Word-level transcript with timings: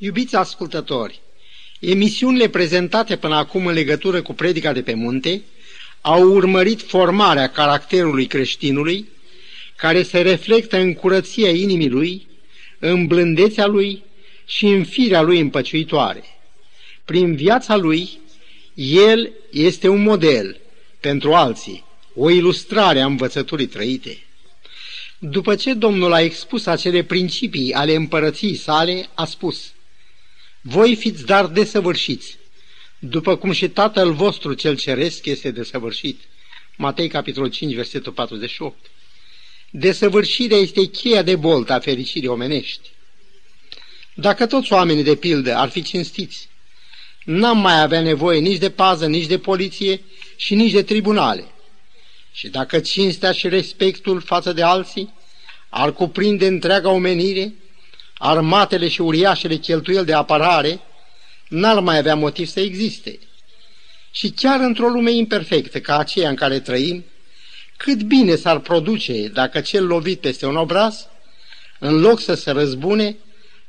Iubiți 0.00 0.36
ascultători, 0.36 1.20
emisiunile 1.80 2.48
prezentate 2.48 3.16
până 3.16 3.34
acum 3.34 3.66
în 3.66 3.74
legătură 3.74 4.22
cu 4.22 4.34
predica 4.34 4.72
de 4.72 4.82
pe 4.82 4.94
munte 4.94 5.42
au 6.00 6.32
urmărit 6.32 6.82
formarea 6.82 7.50
caracterului 7.50 8.26
creștinului, 8.26 9.08
care 9.76 10.02
se 10.02 10.20
reflectă 10.20 10.76
în 10.76 10.94
curăția 10.94 11.50
inimii 11.50 11.88
lui, 11.88 12.26
în 12.78 13.06
blândețea 13.06 13.66
lui 13.66 14.02
și 14.44 14.66
în 14.66 14.84
firea 14.84 15.22
lui 15.22 15.40
împăciuitoare. 15.40 16.24
Prin 17.04 17.34
viața 17.34 17.76
lui, 17.76 18.20
el 18.74 19.32
este 19.50 19.88
un 19.88 20.02
model 20.02 20.60
pentru 21.00 21.32
alții, 21.32 21.84
o 22.14 22.30
ilustrare 22.30 23.00
a 23.00 23.06
învățăturii 23.06 23.66
trăite. 23.66 24.18
După 25.18 25.54
ce 25.54 25.72
Domnul 25.72 26.12
a 26.12 26.20
expus 26.20 26.66
acele 26.66 27.02
principii 27.02 27.72
ale 27.72 27.94
împărăției 27.94 28.54
sale, 28.54 29.08
a 29.14 29.24
spus, 29.24 29.72
Voi 30.68 30.96
fiți 30.96 31.24
dar 31.24 31.46
desăvârșiți, 31.46 32.36
după 32.98 33.36
cum 33.36 33.52
și 33.52 33.68
Tatăl 33.68 34.12
vostru 34.12 34.54
cel 34.54 34.76
ceresc 34.76 35.26
este 35.26 35.50
desăvârșit. 35.50 36.20
Matei, 36.76 37.08
capitolul 37.08 37.50
5, 37.50 37.74
versetul 37.74 38.12
48. 38.12 38.76
Desăvârșirea 39.70 40.58
este 40.58 40.84
cheia 40.84 41.22
de 41.22 41.36
boltă 41.36 41.72
a 41.72 41.78
fericirii 41.78 42.28
omenești. 42.28 42.90
Dacă 44.14 44.46
toți 44.46 44.72
oamenii 44.72 45.02
de 45.02 45.14
pildă 45.14 45.54
ar 45.54 45.68
fi 45.68 45.82
cinstiți, 45.82 46.48
n-am 47.24 47.58
mai 47.58 47.80
avea 47.82 48.00
nevoie 48.00 48.40
nici 48.40 48.58
de 48.58 48.70
pază, 48.70 49.06
nici 49.06 49.26
de 49.26 49.38
poliție 49.38 50.00
și 50.36 50.54
nici 50.54 50.72
de 50.72 50.82
tribunale. 50.82 51.44
Și 52.32 52.48
dacă 52.48 52.80
cinstea 52.80 53.32
și 53.32 53.48
respectul 53.48 54.20
față 54.20 54.52
de 54.52 54.62
alții 54.62 55.14
ar 55.68 55.92
cuprinde 55.92 56.46
întreaga 56.46 56.90
omenire, 56.90 57.54
armatele 58.18 58.88
și 58.88 59.00
uriașele 59.00 59.56
cheltuieli 59.56 60.06
de 60.06 60.12
apărare 60.12 60.80
n-ar 61.48 61.80
mai 61.80 61.98
avea 61.98 62.14
motiv 62.14 62.46
să 62.46 62.60
existe. 62.60 63.18
Și 64.10 64.30
chiar 64.30 64.60
într-o 64.60 64.88
lume 64.88 65.10
imperfectă 65.10 65.80
ca 65.80 65.98
aceea 65.98 66.28
în 66.28 66.34
care 66.34 66.60
trăim, 66.60 67.04
cât 67.76 68.02
bine 68.02 68.34
s-ar 68.34 68.58
produce 68.58 69.28
dacă 69.28 69.60
cel 69.60 69.86
lovit 69.86 70.20
peste 70.20 70.46
un 70.46 70.56
obraz, 70.56 71.06
în 71.78 72.00
loc 72.00 72.20
să 72.20 72.34
se 72.34 72.50
răzbune, 72.50 73.16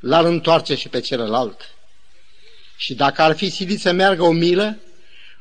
l-ar 0.00 0.24
întoarce 0.24 0.74
și 0.74 0.88
pe 0.88 1.00
celălalt. 1.00 1.74
Și 2.76 2.94
dacă 2.94 3.22
ar 3.22 3.36
fi 3.36 3.50
silit 3.50 3.80
să 3.80 3.92
meargă 3.92 4.22
o 4.22 4.32
milă, 4.32 4.78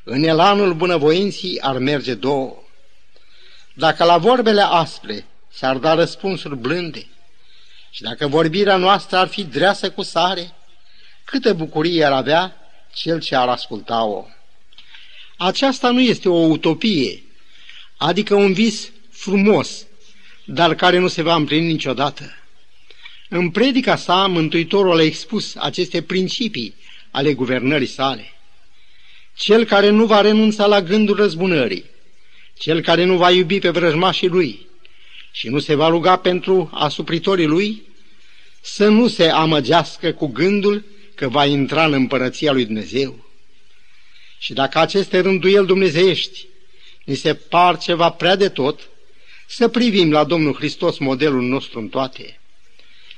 în 0.04 0.24
elanul 0.24 0.74
bunăvoinții 0.74 1.62
ar 1.62 1.78
merge 1.78 2.14
două. 2.14 2.64
Dacă 3.74 4.04
la 4.04 4.18
vorbele 4.18 4.62
aspre 4.62 5.26
s-ar 5.52 5.78
da 5.78 5.94
răspunsuri 5.94 6.58
blânde 6.58 7.08
și 7.90 8.02
dacă 8.02 8.28
vorbirea 8.28 8.78
noastră 8.78 9.18
ar 9.18 9.28
fi 9.28 9.44
dreasă 9.44 9.92
cu 9.92 10.02
sare, 10.02 10.54
câtă 11.24 11.54
bucurie 11.54 12.04
ar 12.04 12.12
avea 12.12 12.56
cel 12.94 13.20
ce 13.20 13.36
ar 13.36 13.48
asculta-o. 13.48 14.26
Aceasta 15.38 15.92
nu 15.92 16.02
este 16.02 16.30
o 16.30 16.38
utopie, 16.38 17.24
adică 17.98 18.36
un 18.36 18.54
vis 18.54 18.92
frumos, 19.12 19.86
dar 20.46 20.76
care 20.76 20.98
nu 20.98 21.08
se 21.08 21.22
va 21.22 21.36
împlini 21.36 21.66
niciodată. 21.66 22.34
În 23.30 23.50
predica 23.50 23.96
sa, 23.96 24.28
Mântuitorul 24.28 25.00
a 25.00 25.04
expus 25.04 25.56
aceste 25.56 26.02
principii 26.02 26.76
ale 27.12 27.34
guvernării 27.34 27.88
sale. 27.88 28.34
Cel 29.36 29.66
care 29.66 29.90
nu 29.90 30.06
va 30.06 30.22
renunța 30.22 30.66
la 30.66 30.82
gândul 30.82 31.16
răzbunării, 31.16 31.86
cel 32.58 32.82
care 32.82 33.04
nu 33.04 33.18
va 33.18 33.32
iubi 33.32 33.60
pe 33.60 33.70
vrăjmașii 33.70 34.28
lui 34.28 34.69
și 35.32 35.48
nu 35.48 35.60
se 35.60 35.76
va 35.76 35.88
ruga 35.88 36.16
pentru 36.16 36.70
asupritorii 36.74 37.46
lui, 37.46 37.82
să 38.62 38.88
nu 38.88 39.08
se 39.08 39.30
amăgească 39.30 40.12
cu 40.12 40.28
gândul 40.28 40.84
că 41.16 41.28
va 41.28 41.46
intra 41.46 41.86
în 41.86 41.94
împărăția 41.94 42.52
lui 42.52 42.66
Dumnezeu. 42.66 43.26
Și 44.38 44.54
dacă 44.54 44.80
aceste 44.80 45.20
rânduieli 45.20 45.66
dumnezeiești 45.66 46.48
ni 47.04 47.16
se 47.16 47.34
par 47.34 47.78
ceva 47.78 48.10
prea 48.10 48.36
de 48.36 48.50
tot, 48.50 48.90
să 49.48 49.68
privim 49.68 50.12
la 50.12 50.24
Domnul 50.24 50.54
Hristos 50.54 50.98
modelul 50.98 51.42
nostru 51.42 51.80
în 51.80 51.88
toate. 51.88 52.40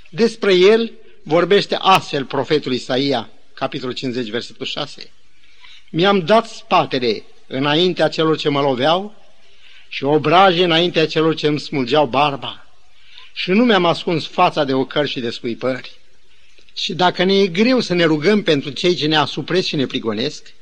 Despre 0.09 0.53
el 0.55 0.91
vorbește 1.23 1.75
astfel 1.79 2.25
profetul 2.25 2.73
Isaia, 2.73 3.29
capitolul 3.53 3.93
50, 3.93 4.29
versetul 4.29 4.65
6. 4.65 5.11
Mi-am 5.89 6.19
dat 6.19 6.47
spatele 6.47 7.23
înaintea 7.47 8.07
celor 8.07 8.37
ce 8.37 8.49
mă 8.49 8.61
loveau 8.61 9.20
și 9.93 10.03
obraje 10.03 10.63
înaintea 10.63 11.07
celor 11.07 11.35
ce 11.35 11.47
îmi 11.47 11.59
smulgeau 11.59 12.05
barba 12.05 12.65
și 13.33 13.51
nu 13.51 13.65
mi-am 13.65 13.85
ascuns 13.85 14.27
fața 14.27 14.63
de 14.63 14.73
ocări 14.73 15.09
și 15.09 15.19
de 15.19 15.29
scuipări. 15.29 15.99
Și 16.75 16.93
dacă 16.93 17.23
ne 17.23 17.33
e 17.33 17.47
greu 17.47 17.79
să 17.79 17.93
ne 17.93 18.03
rugăm 18.03 18.43
pentru 18.43 18.69
cei 18.69 18.95
ce 18.95 19.07
ne 19.07 19.15
asupresc 19.15 19.67
și 19.67 19.75
ne 19.75 19.85
prigonesc, 19.85 20.53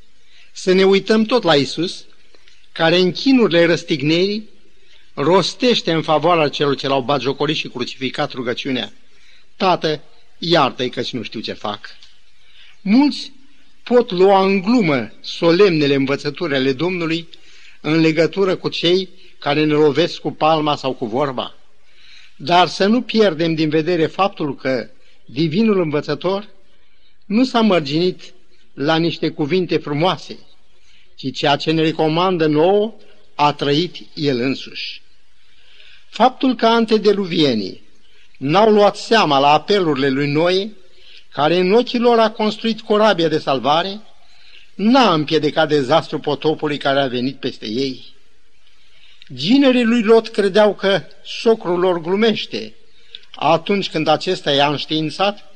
să 0.51 0.73
ne 0.73 0.83
uităm 0.83 1.23
tot 1.23 1.43
la 1.43 1.55
Isus, 1.55 2.05
care 2.71 2.97
în 2.97 3.11
chinurile 3.11 3.65
răstignerii 3.65 4.49
rostește 5.13 5.91
în 5.91 6.01
favoarea 6.01 6.49
celor 6.49 6.75
ce 6.75 6.87
l-au 6.87 7.01
batjocorit 7.01 7.55
și 7.55 7.67
crucificat 7.67 8.31
rugăciunea. 8.31 8.93
Tată, 9.55 10.03
iartă-i 10.37 10.89
căci 10.89 11.13
nu 11.13 11.23
știu 11.23 11.39
ce 11.39 11.53
fac. 11.53 11.89
Mulți 12.81 13.31
pot 13.83 14.11
lua 14.11 14.43
în 14.45 14.61
glumă 14.61 15.11
solemnele 15.21 15.93
învățături 15.93 16.55
ale 16.55 16.73
Domnului 16.73 17.27
în 17.81 17.99
legătură 17.99 18.55
cu 18.55 18.69
cei 18.69 19.09
care 19.39 19.63
ne 19.63 19.73
lovesc 19.73 20.19
cu 20.19 20.31
palma 20.31 20.75
sau 20.75 20.93
cu 20.93 21.05
vorba. 21.05 21.55
Dar 22.35 22.67
să 22.67 22.85
nu 22.85 23.01
pierdem 23.01 23.53
din 23.53 23.69
vedere 23.69 24.05
faptul 24.05 24.55
că 24.55 24.89
divinul 25.25 25.81
învățător 25.81 26.49
nu 27.25 27.43
s-a 27.43 27.61
mărginit 27.61 28.33
la 28.73 28.95
niște 28.95 29.29
cuvinte 29.29 29.77
frumoase, 29.77 30.39
ci 31.15 31.31
ceea 31.33 31.55
ce 31.55 31.71
ne 31.71 31.81
recomandă 31.81 32.47
nouă 32.47 32.93
a 33.35 33.53
trăit 33.53 33.95
el 34.13 34.39
însuși. 34.39 35.01
Faptul 36.09 36.55
că 36.55 36.65
antedeluvienii 36.65 37.81
n-au 38.37 38.71
luat 38.71 38.95
seama 38.95 39.39
la 39.39 39.47
apelurile 39.47 40.09
lui 40.09 40.31
Noe, 40.31 40.71
care 41.31 41.57
în 41.57 41.73
ochii 41.73 41.99
lor 41.99 42.19
a 42.19 42.31
construit 42.31 42.81
corabia 42.81 43.27
de 43.27 43.37
salvare, 43.37 44.01
n-a 44.79 45.13
împiedicat 45.13 45.67
dezastru 45.67 46.19
potopului 46.19 46.77
care 46.77 46.99
a 46.99 47.07
venit 47.07 47.35
peste 47.35 47.67
ei. 47.67 48.05
Ginerii 49.33 49.83
lui 49.83 50.01
Lot 50.01 50.27
credeau 50.27 50.75
că 50.75 51.01
socrul 51.25 51.79
lor 51.79 52.01
glumește 52.01 52.73
atunci 53.35 53.89
când 53.89 54.07
acesta 54.07 54.51
i-a 54.51 54.67
înștiințat 54.67 55.53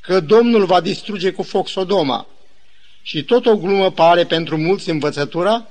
că 0.00 0.20
Domnul 0.20 0.64
va 0.64 0.80
distruge 0.80 1.30
cu 1.30 1.42
foc 1.42 1.68
Sodoma. 1.68 2.26
Și 3.02 3.22
tot 3.22 3.46
o 3.46 3.56
glumă 3.56 3.90
pare 3.90 4.24
pentru 4.24 4.56
mulți 4.56 4.90
învățătura, 4.90 5.68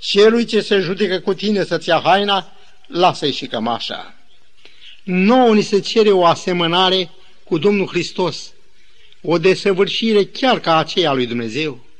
celui 0.00 0.44
ce 0.44 0.60
se 0.60 0.78
judecă 0.78 1.18
cu 1.18 1.34
tine 1.34 1.64
să-ți 1.64 1.88
ia 1.88 2.00
haina, 2.04 2.52
lasă-i 2.86 3.32
și 3.32 3.46
cămașa. 3.46 4.14
Nouă 5.02 5.54
ni 5.54 5.62
se 5.62 5.80
cere 5.80 6.10
o 6.10 6.24
asemănare 6.24 7.10
cu 7.44 7.58
Domnul 7.58 7.86
Hristos, 7.86 8.52
o 9.22 9.38
desăvârșire 9.38 10.24
chiar 10.24 10.60
ca 10.60 10.76
aceea 10.76 11.12
lui 11.12 11.26
Dumnezeu. 11.26 11.90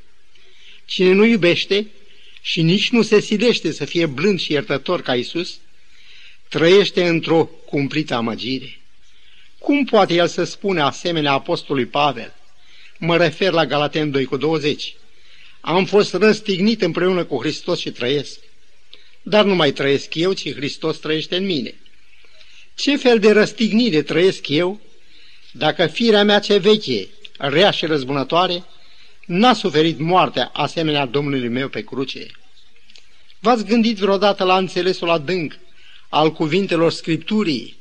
Cine 0.92 1.12
nu 1.12 1.24
iubește 1.24 1.86
și 2.40 2.62
nici 2.62 2.90
nu 2.90 3.02
se 3.02 3.20
silește 3.20 3.72
să 3.72 3.84
fie 3.84 4.06
blând 4.06 4.40
și 4.40 4.52
iertător 4.52 5.02
ca 5.02 5.14
Isus, 5.14 5.58
trăiește 6.48 7.06
într-o 7.06 7.44
cumplită 7.44 8.14
amăgire. 8.14 8.80
Cum 9.58 9.84
poate 9.84 10.14
el 10.14 10.28
să 10.28 10.44
spune 10.44 10.80
asemenea 10.80 11.32
apostolului 11.32 11.88
Pavel? 11.88 12.34
Mă 12.98 13.16
refer 13.16 13.52
la 13.52 13.66
Galaten 13.66 14.10
2 14.10 14.24
cu 14.24 14.36
20. 14.36 14.94
Am 15.60 15.84
fost 15.84 16.12
răstignit 16.12 16.82
împreună 16.82 17.24
cu 17.24 17.40
Hristos 17.40 17.78
și 17.78 17.90
trăiesc. 17.90 18.38
Dar 19.22 19.44
nu 19.44 19.54
mai 19.54 19.72
trăiesc 19.72 20.14
eu, 20.14 20.32
ci 20.32 20.54
Hristos 20.54 20.98
trăiește 20.98 21.36
în 21.36 21.44
mine. 21.44 21.74
Ce 22.74 22.96
fel 22.96 23.18
de 23.18 23.32
răstignire 23.32 24.02
trăiesc 24.02 24.48
eu 24.48 24.80
dacă 25.52 25.86
firea 25.86 26.24
mea 26.24 26.38
ce 26.38 26.56
veche, 26.56 27.08
rea 27.36 27.70
și 27.70 27.86
răzbunătoare, 27.86 28.64
n-a 29.26 29.52
suferit 29.52 29.98
moartea 29.98 30.50
asemenea 30.52 31.06
Domnului 31.06 31.48
meu 31.48 31.68
pe 31.68 31.84
cruce. 31.84 32.30
V-ați 33.38 33.64
gândit 33.64 33.96
vreodată 33.96 34.44
la 34.44 34.56
înțelesul 34.56 35.10
adânc 35.10 35.58
al 36.08 36.32
cuvintelor 36.32 36.92
Scripturii 36.92 37.76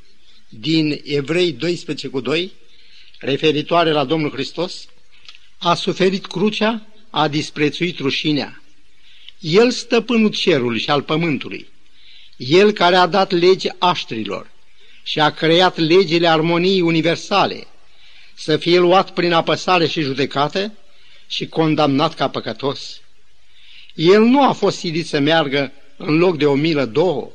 din 0.49 1.01
Evrei 1.03 1.51
12 1.51 2.07
cu 2.07 2.19
2, 2.19 2.51
referitoare 3.19 3.91
la 3.91 4.03
Domnul 4.03 4.31
Hristos? 4.31 4.85
A 5.57 5.73
suferit 5.73 6.25
crucea, 6.25 6.88
a 7.09 7.27
disprețuit 7.27 7.99
rușinea. 7.99 8.61
El 9.39 9.71
stăpânul 9.71 10.29
cerului 10.29 10.79
și 10.79 10.89
al 10.89 11.01
pământului. 11.01 11.67
El 12.38 12.71
care 12.71 12.95
a 12.95 13.05
dat 13.05 13.31
legi 13.31 13.69
aștrilor 13.77 14.51
și 15.03 15.19
a 15.19 15.29
creat 15.29 15.77
legile 15.77 16.27
armoniei 16.27 16.81
universale, 16.81 17.67
să 18.33 18.57
fie 18.57 18.79
luat 18.79 19.13
prin 19.13 19.33
apăsare 19.33 19.88
și 19.88 20.01
judecată, 20.01 20.73
și 21.31 21.47
condamnat 21.47 22.13
ca 22.13 22.29
păcătos. 22.29 23.01
El 23.93 24.21
nu 24.21 24.43
a 24.47 24.51
fost 24.51 24.77
silit 24.77 25.07
să 25.07 25.19
meargă 25.19 25.71
în 25.97 26.17
loc 26.17 26.37
de 26.37 26.45
o 26.45 26.55
milă 26.55 26.85
două, 26.85 27.31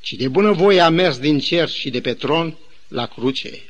ci 0.00 0.12
de 0.12 0.28
bunăvoie 0.28 0.80
a 0.80 0.88
mers 0.88 1.18
din 1.18 1.38
cer 1.38 1.68
și 1.68 1.90
de 1.90 2.00
pe 2.00 2.14
tron 2.14 2.56
la 2.88 3.06
cruce. 3.06 3.62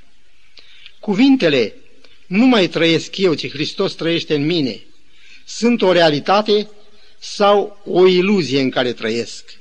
Cuvintele, 1.00 1.74
nu 2.26 2.46
mai 2.46 2.68
trăiesc 2.68 3.16
eu, 3.16 3.34
ci 3.34 3.50
Hristos 3.50 3.94
trăiește 3.94 4.34
în 4.34 4.46
mine, 4.46 4.80
sunt 5.44 5.82
o 5.82 5.92
realitate 5.92 6.68
sau 7.18 7.80
o 7.84 8.06
iluzie 8.06 8.60
în 8.60 8.70
care 8.70 8.92
trăiesc? 8.92 9.58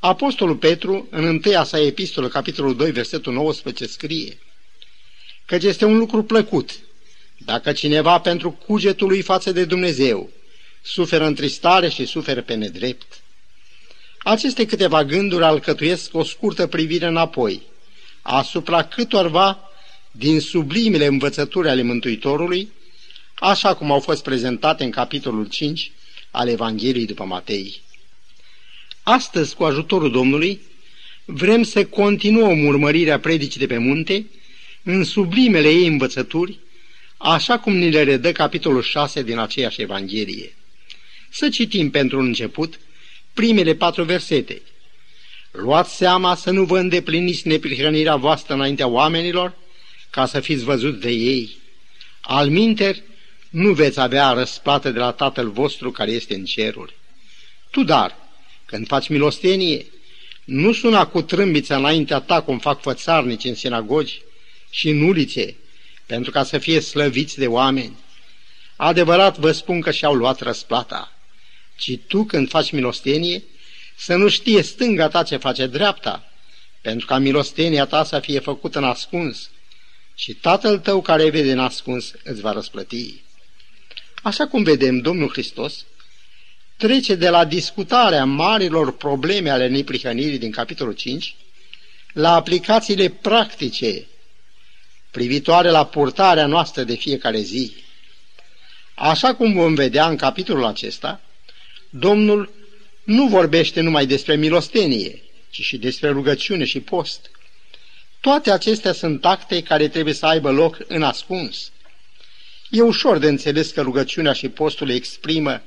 Apostolul 0.00 0.56
Petru, 0.56 1.06
în 1.10 1.24
întâia 1.24 1.64
sa 1.64 1.80
epistolă, 1.80 2.28
capitolul 2.28 2.76
2, 2.76 2.90
versetul 2.90 3.32
19, 3.32 3.86
scrie 3.86 4.38
căci 5.48 5.64
este 5.64 5.84
un 5.84 5.98
lucru 5.98 6.22
plăcut 6.22 6.78
dacă 7.38 7.72
cineva 7.72 8.18
pentru 8.20 8.50
cugetul 8.50 9.08
lui 9.08 9.22
față 9.22 9.52
de 9.52 9.64
Dumnezeu 9.64 10.30
suferă 10.82 11.26
întristare 11.26 11.88
și 11.88 12.04
suferă 12.04 12.42
pe 12.42 12.54
nedrept. 12.54 13.20
Aceste 14.18 14.66
câteva 14.66 15.04
gânduri 15.04 15.44
alcătuiesc 15.44 16.14
o 16.14 16.22
scurtă 16.22 16.66
privire 16.66 17.06
înapoi 17.06 17.62
asupra 18.22 18.84
câtorva 18.84 19.58
din 20.10 20.40
sublimile 20.40 21.06
învățături 21.06 21.68
ale 21.68 21.82
Mântuitorului, 21.82 22.72
așa 23.34 23.74
cum 23.74 23.90
au 23.92 24.00
fost 24.00 24.22
prezentate 24.22 24.84
în 24.84 24.90
capitolul 24.90 25.46
5 25.48 25.92
al 26.30 26.48
Evangheliei 26.48 27.06
după 27.06 27.24
Matei. 27.24 27.80
Astăzi, 29.02 29.54
cu 29.54 29.64
ajutorul 29.64 30.10
Domnului, 30.10 30.60
vrem 31.24 31.62
să 31.62 31.86
continuăm 31.86 32.64
urmărirea 32.64 33.18
predicii 33.18 33.60
de 33.60 33.66
pe 33.66 33.78
munte 33.78 34.26
în 34.82 35.04
sublimele 35.04 35.68
ei 35.68 35.86
învățături, 35.86 36.58
așa 37.18 37.58
cum 37.58 37.76
ni 37.76 37.90
le 37.90 38.02
redă 38.02 38.32
capitolul 38.32 38.82
6 38.82 39.22
din 39.22 39.38
aceeași 39.38 39.80
Evanghelie. 39.80 40.56
Să 41.30 41.48
citim 41.48 41.90
pentru 41.90 42.18
un 42.18 42.26
început 42.26 42.80
primele 43.34 43.74
patru 43.74 44.04
versete. 44.04 44.62
Luați 45.50 45.96
seama 45.96 46.34
să 46.34 46.50
nu 46.50 46.64
vă 46.64 46.78
îndepliniți 46.78 47.48
neprihănirea 47.48 48.16
voastră 48.16 48.54
înaintea 48.54 48.86
oamenilor, 48.86 49.54
ca 50.10 50.26
să 50.26 50.40
fiți 50.40 50.64
văzut 50.64 51.00
de 51.00 51.10
ei. 51.10 51.56
Al 52.20 52.48
minter, 52.48 52.96
nu 53.50 53.72
veți 53.72 54.00
avea 54.00 54.32
răsplată 54.32 54.90
de 54.90 54.98
la 54.98 55.12
Tatăl 55.12 55.50
vostru 55.50 55.90
care 55.90 56.10
este 56.10 56.34
în 56.34 56.44
ceruri. 56.44 56.94
Tu, 57.70 57.82
dar, 57.82 58.16
când 58.66 58.86
faci 58.86 59.08
milostenie, 59.08 59.86
nu 60.44 60.72
suna 60.72 61.06
cu 61.06 61.22
trâmbița 61.22 61.76
înaintea 61.76 62.20
ta 62.20 62.42
cum 62.42 62.58
fac 62.58 62.80
fățarnici 62.80 63.44
în 63.44 63.54
sinagogi 63.54 64.20
și 64.70 64.88
în 64.88 65.00
ulițe, 65.00 65.56
pentru 66.08 66.30
ca 66.30 66.44
să 66.44 66.58
fie 66.58 66.80
slăviți 66.80 67.38
de 67.38 67.46
oameni. 67.46 67.96
Adevărat 68.76 69.38
vă 69.38 69.52
spun 69.52 69.80
că 69.80 69.90
și-au 69.90 70.14
luat 70.14 70.40
răsplata. 70.40 71.12
Ci 71.76 71.98
tu, 72.06 72.24
când 72.24 72.48
faci 72.48 72.72
milostenie, 72.72 73.42
să 73.96 74.14
nu 74.14 74.28
știe 74.28 74.62
stânga 74.62 75.08
ta 75.08 75.22
ce 75.22 75.36
face 75.36 75.66
dreapta, 75.66 76.32
pentru 76.80 77.06
ca 77.06 77.18
milostenia 77.18 77.86
ta 77.86 78.04
să 78.04 78.20
fie 78.20 78.38
făcută 78.38 78.78
în 78.78 78.84
ascuns 78.84 79.50
și 80.14 80.34
tatăl 80.34 80.78
tău 80.78 81.02
care 81.02 81.30
vede 81.30 81.52
în 81.52 81.58
ascuns 81.58 82.12
îți 82.24 82.40
va 82.40 82.52
răsplăti. 82.52 83.22
Așa 84.22 84.46
cum 84.46 84.62
vedem, 84.62 84.98
Domnul 84.98 85.28
Hristos 85.28 85.84
trece 86.76 87.14
de 87.14 87.28
la 87.28 87.44
discutarea 87.44 88.24
marilor 88.24 88.96
probleme 88.96 89.50
ale 89.50 89.68
neprihănirii 89.68 90.38
din 90.38 90.50
capitolul 90.50 90.92
5 90.92 91.34
la 92.12 92.34
aplicațiile 92.34 93.08
practice 93.08 94.06
privitoare 95.10 95.70
la 95.70 95.86
purtarea 95.86 96.46
noastră 96.46 96.82
de 96.82 96.94
fiecare 96.94 97.40
zi. 97.40 97.72
Așa 98.94 99.34
cum 99.34 99.52
vom 99.52 99.74
vedea 99.74 100.08
în 100.08 100.16
capitolul 100.16 100.64
acesta, 100.64 101.20
Domnul 101.90 102.52
nu 103.04 103.26
vorbește 103.26 103.80
numai 103.80 104.06
despre 104.06 104.36
milostenie, 104.36 105.22
ci 105.50 105.60
și 105.60 105.76
despre 105.76 106.08
rugăciune 106.08 106.64
și 106.64 106.80
post. 106.80 107.30
Toate 108.20 108.50
acestea 108.50 108.92
sunt 108.92 109.24
acte 109.24 109.62
care 109.62 109.88
trebuie 109.88 110.14
să 110.14 110.26
aibă 110.26 110.50
loc 110.50 110.78
în 110.86 111.02
ascuns. 111.02 111.70
E 112.70 112.80
ușor 112.80 113.18
de 113.18 113.28
înțeles 113.28 113.70
că 113.70 113.80
rugăciunea 113.80 114.32
și 114.32 114.48
postul 114.48 114.90
exprimă 114.90 115.62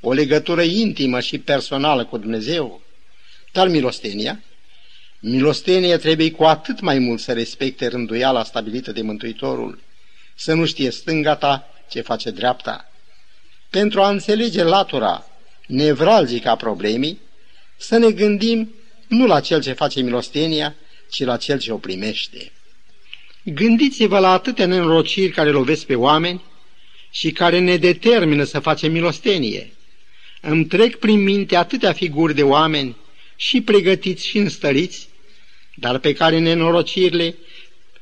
o 0.00 0.12
legătură 0.12 0.62
intimă 0.62 1.20
și 1.20 1.38
personală 1.38 2.04
cu 2.04 2.18
Dumnezeu, 2.18 2.82
dar 3.52 3.68
milostenia? 3.68 4.42
Milostenia 5.20 5.98
trebuie 5.98 6.30
cu 6.30 6.44
atât 6.44 6.80
mai 6.80 6.98
mult 6.98 7.20
să 7.20 7.32
respecte 7.32 7.86
rânduiala 7.86 8.44
stabilită 8.44 8.92
de 8.92 9.02
Mântuitorul, 9.02 9.80
să 10.34 10.54
nu 10.54 10.66
știe 10.66 10.90
stânga 10.90 11.36
ta 11.36 11.74
ce 11.88 12.00
face 12.00 12.30
dreapta. 12.30 12.92
Pentru 13.70 14.02
a 14.02 14.10
înțelege 14.10 14.62
latura 14.62 15.26
nevralgică 15.66 16.48
a 16.48 16.56
problemei, 16.56 17.18
să 17.76 17.96
ne 17.96 18.10
gândim 18.10 18.72
nu 19.06 19.26
la 19.26 19.40
cel 19.40 19.62
ce 19.62 19.72
face 19.72 20.00
milostenia, 20.00 20.74
ci 21.10 21.24
la 21.24 21.36
cel 21.36 21.58
ce 21.58 21.72
o 21.72 21.76
primește. 21.76 22.52
Gândiți-vă 23.42 24.18
la 24.18 24.32
atâtea 24.32 24.66
nenorociri 24.66 25.32
care 25.32 25.50
lovesc 25.50 25.86
pe 25.86 25.94
oameni 25.94 26.42
și 27.10 27.30
care 27.30 27.58
ne 27.58 27.76
determină 27.76 28.44
să 28.44 28.58
facem 28.58 28.92
milostenie. 28.92 29.72
Îmi 30.40 30.64
trec 30.64 30.96
prin 30.96 31.22
minte 31.22 31.56
atâtea 31.56 31.92
figuri 31.92 32.34
de 32.34 32.42
oameni, 32.42 32.96
și 33.40 33.60
pregătiți 33.60 34.26
și 34.26 34.38
înstăriți, 34.38 35.07
dar 35.80 35.98
pe 35.98 36.12
care 36.12 36.38
nenorocirile 36.38 37.36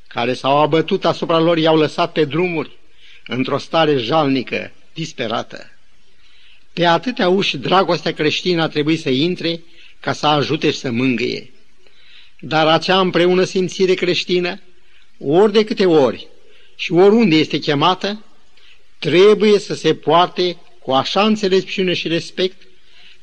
care 0.08 0.34
s-au 0.34 0.58
abătut 0.58 1.04
asupra 1.04 1.38
lor 1.38 1.58
i-au 1.58 1.76
lăsat 1.76 2.12
pe 2.12 2.24
drumuri, 2.24 2.70
într-o 3.26 3.58
stare 3.58 3.96
jalnică, 3.96 4.72
disperată. 4.94 5.70
Pe 6.72 6.84
atâtea 6.84 7.28
uși 7.28 7.56
dragostea 7.56 8.12
creștină 8.12 8.62
a 8.62 8.68
trebuit 8.68 9.00
să 9.00 9.10
intre 9.10 9.62
ca 10.00 10.12
să 10.12 10.26
ajute 10.26 10.70
și 10.70 10.78
să 10.78 10.90
mângâie. 10.90 11.50
Dar 12.40 12.66
acea 12.66 13.00
împreună 13.00 13.44
simțire 13.44 13.94
creștină, 13.94 14.60
ori 15.18 15.52
de 15.52 15.64
câte 15.64 15.86
ori 15.86 16.26
și 16.76 16.92
oriunde 16.92 17.36
este 17.36 17.58
chemată, 17.58 18.24
trebuie 18.98 19.58
să 19.58 19.74
se 19.74 19.94
poarte 19.94 20.56
cu 20.78 20.92
așa 20.92 21.24
înțelepciune 21.24 21.94
și 21.94 22.08
respect 22.08 22.62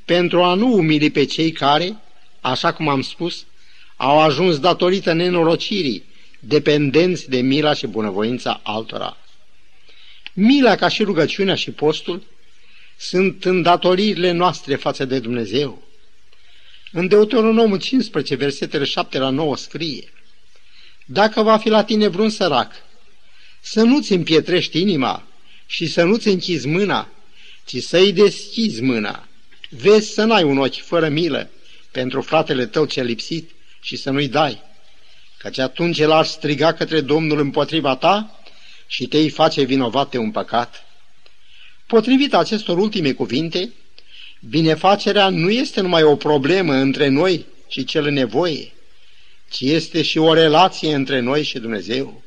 pentru 0.06 0.44
a 0.44 0.54
nu 0.54 0.74
umili 0.74 1.10
pe 1.10 1.26
cei 1.26 1.52
care, 1.52 1.96
așa 2.42 2.74
cum 2.74 2.88
am 2.88 3.02
spus, 3.02 3.46
au 4.04 4.20
ajuns 4.20 4.60
datorită 4.60 5.14
nenorocirii, 5.14 6.04
dependenți 6.40 7.30
de 7.30 7.42
mila 7.42 7.74
și 7.74 7.88
bunăvoința 7.88 8.60
altora. 8.64 9.18
Mila 10.34 10.76
ca 10.76 10.88
și 10.88 11.04
rugăciunea 11.04 11.56
și 11.56 11.72
postul 11.72 12.24
sunt 12.98 13.46
îndatoririle 13.46 14.32
noastre 14.32 14.76
față 14.76 15.06
de 15.06 15.20
Dumnezeu. 15.20 15.84
În 16.92 17.08
Deuteronomul 17.08 17.80
15, 17.80 18.36
versetele 18.36 18.84
7 18.84 19.18
la 19.18 19.30
9 19.30 19.58
scrie 19.58 20.14
Dacă 21.06 21.42
va 21.42 21.58
fi 21.58 21.70
la 21.70 21.84
tine 21.84 22.08
vreun 22.08 22.30
sărac, 22.30 22.72
să 23.62 23.82
nu-ți 23.82 24.14
împietrești 24.14 24.80
inima 24.80 25.28
și 25.66 25.88
să 25.88 26.04
nu-ți 26.04 26.28
închizi 26.28 26.68
mâna, 26.68 27.10
ci 27.66 27.78
să-i 27.78 28.14
deschizi 28.14 28.82
mâna. 28.82 29.28
Vezi 29.70 30.14
să 30.14 30.24
n-ai 30.24 30.44
un 30.44 30.58
ochi 30.58 30.82
fără 30.82 31.08
milă 31.08 31.50
pentru 31.92 32.22
fratele 32.22 32.66
tău 32.66 32.86
ce 32.86 33.04
lipsit 33.04 33.53
și 33.84 33.96
să 33.96 34.10
nu-i 34.10 34.28
dai, 34.28 34.62
căci 35.38 35.58
atunci 35.58 36.00
el 36.00 36.12
ar 36.12 36.26
striga 36.26 36.74
către 36.74 37.02
Domnul 37.02 37.40
împotriva 37.40 37.96
ta 37.96 38.40
și 38.88 39.06
te-i 39.06 39.30
face 39.30 39.64
vinovat 39.64 40.10
de 40.10 40.18
un 40.18 40.32
păcat. 40.32 40.86
Potrivit 41.88 42.34
acestor 42.34 42.78
ultime 42.78 43.12
cuvinte, 43.12 43.74
binefacerea 44.40 45.30
nu 45.30 45.50
este 45.50 45.82
numai 45.82 46.04
o 46.04 46.16
problemă 46.16 46.74
între 46.74 47.08
noi 47.08 47.46
și 47.68 47.84
cel 47.84 48.06
în 48.06 48.14
nevoie, 48.14 48.72
ci 49.50 49.62
este 49.62 50.02
și 50.02 50.18
o 50.18 50.34
relație 50.34 50.94
între 50.94 51.20
noi 51.20 51.44
și 51.44 51.60
Dumnezeu. 51.60 52.24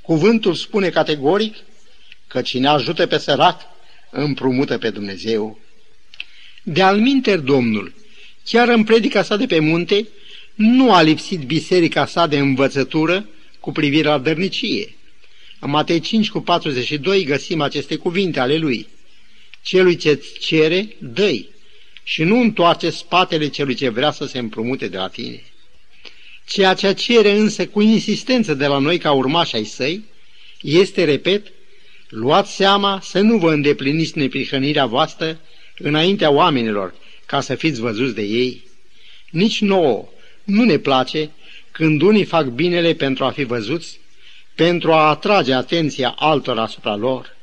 Cuvântul 0.00 0.54
spune 0.54 0.88
categoric 0.88 1.56
că 2.26 2.42
cine 2.42 2.68
ajută 2.68 3.06
pe 3.06 3.18
sărac, 3.18 3.60
împrumută 4.10 4.78
pe 4.78 4.90
Dumnezeu. 4.90 5.58
De 6.62 6.82
alminter 6.82 7.38
Domnul, 7.38 7.94
chiar 8.44 8.68
în 8.68 8.84
predica 8.84 9.22
sa 9.22 9.36
de 9.36 9.46
pe 9.46 9.58
munte, 9.58 10.08
nu 10.60 10.92
a 10.92 11.02
lipsit 11.02 11.40
biserica 11.40 12.06
sa 12.06 12.26
de 12.26 12.38
învățătură 12.38 13.28
cu 13.60 13.72
privire 13.72 14.08
la 14.08 14.18
dărnicie. 14.18 14.94
În 15.60 15.70
Matei 15.70 16.00
5 16.00 16.30
cu 16.30 16.40
42 16.40 17.24
găsim 17.24 17.60
aceste 17.60 17.96
cuvinte 17.96 18.40
ale 18.40 18.56
lui. 18.56 18.86
Celui 19.62 19.96
ce 19.96 20.22
cere, 20.40 20.88
dă 20.98 21.44
și 22.02 22.22
nu 22.22 22.40
întoarce 22.40 22.90
spatele 22.90 23.48
celui 23.48 23.74
ce 23.74 23.88
vrea 23.88 24.10
să 24.10 24.26
se 24.26 24.38
împrumute 24.38 24.88
de 24.88 24.96
la 24.96 25.08
tine. 25.08 25.42
Ceea 26.46 26.74
ce 26.74 26.92
cere 26.92 27.30
însă 27.30 27.66
cu 27.66 27.80
insistență 27.80 28.54
de 28.54 28.66
la 28.66 28.78
noi 28.78 28.98
ca 28.98 29.12
urmași 29.12 29.56
ai 29.56 29.64
săi, 29.64 30.04
este, 30.60 31.04
repet, 31.04 31.52
luați 32.08 32.54
seama 32.54 33.00
să 33.02 33.20
nu 33.20 33.38
vă 33.38 33.52
îndepliniți 33.52 34.18
neprihănirea 34.18 34.86
voastră 34.86 35.40
înaintea 35.78 36.30
oamenilor, 36.30 36.94
ca 37.26 37.40
să 37.40 37.54
fiți 37.54 37.80
văzuți 37.80 38.14
de 38.14 38.22
ei. 38.22 38.62
Nici 39.30 39.60
nouă 39.60 40.08
nu 40.50 40.64
ne 40.64 40.78
place 40.78 41.30
când 41.70 42.02
unii 42.02 42.24
fac 42.24 42.46
binele 42.46 42.94
pentru 42.94 43.24
a 43.24 43.30
fi 43.30 43.44
văzuți, 43.44 44.00
pentru 44.54 44.92
a 44.92 45.08
atrage 45.08 45.52
atenția 45.52 46.14
altora 46.18 46.62
asupra 46.62 46.96
lor. 46.96 47.36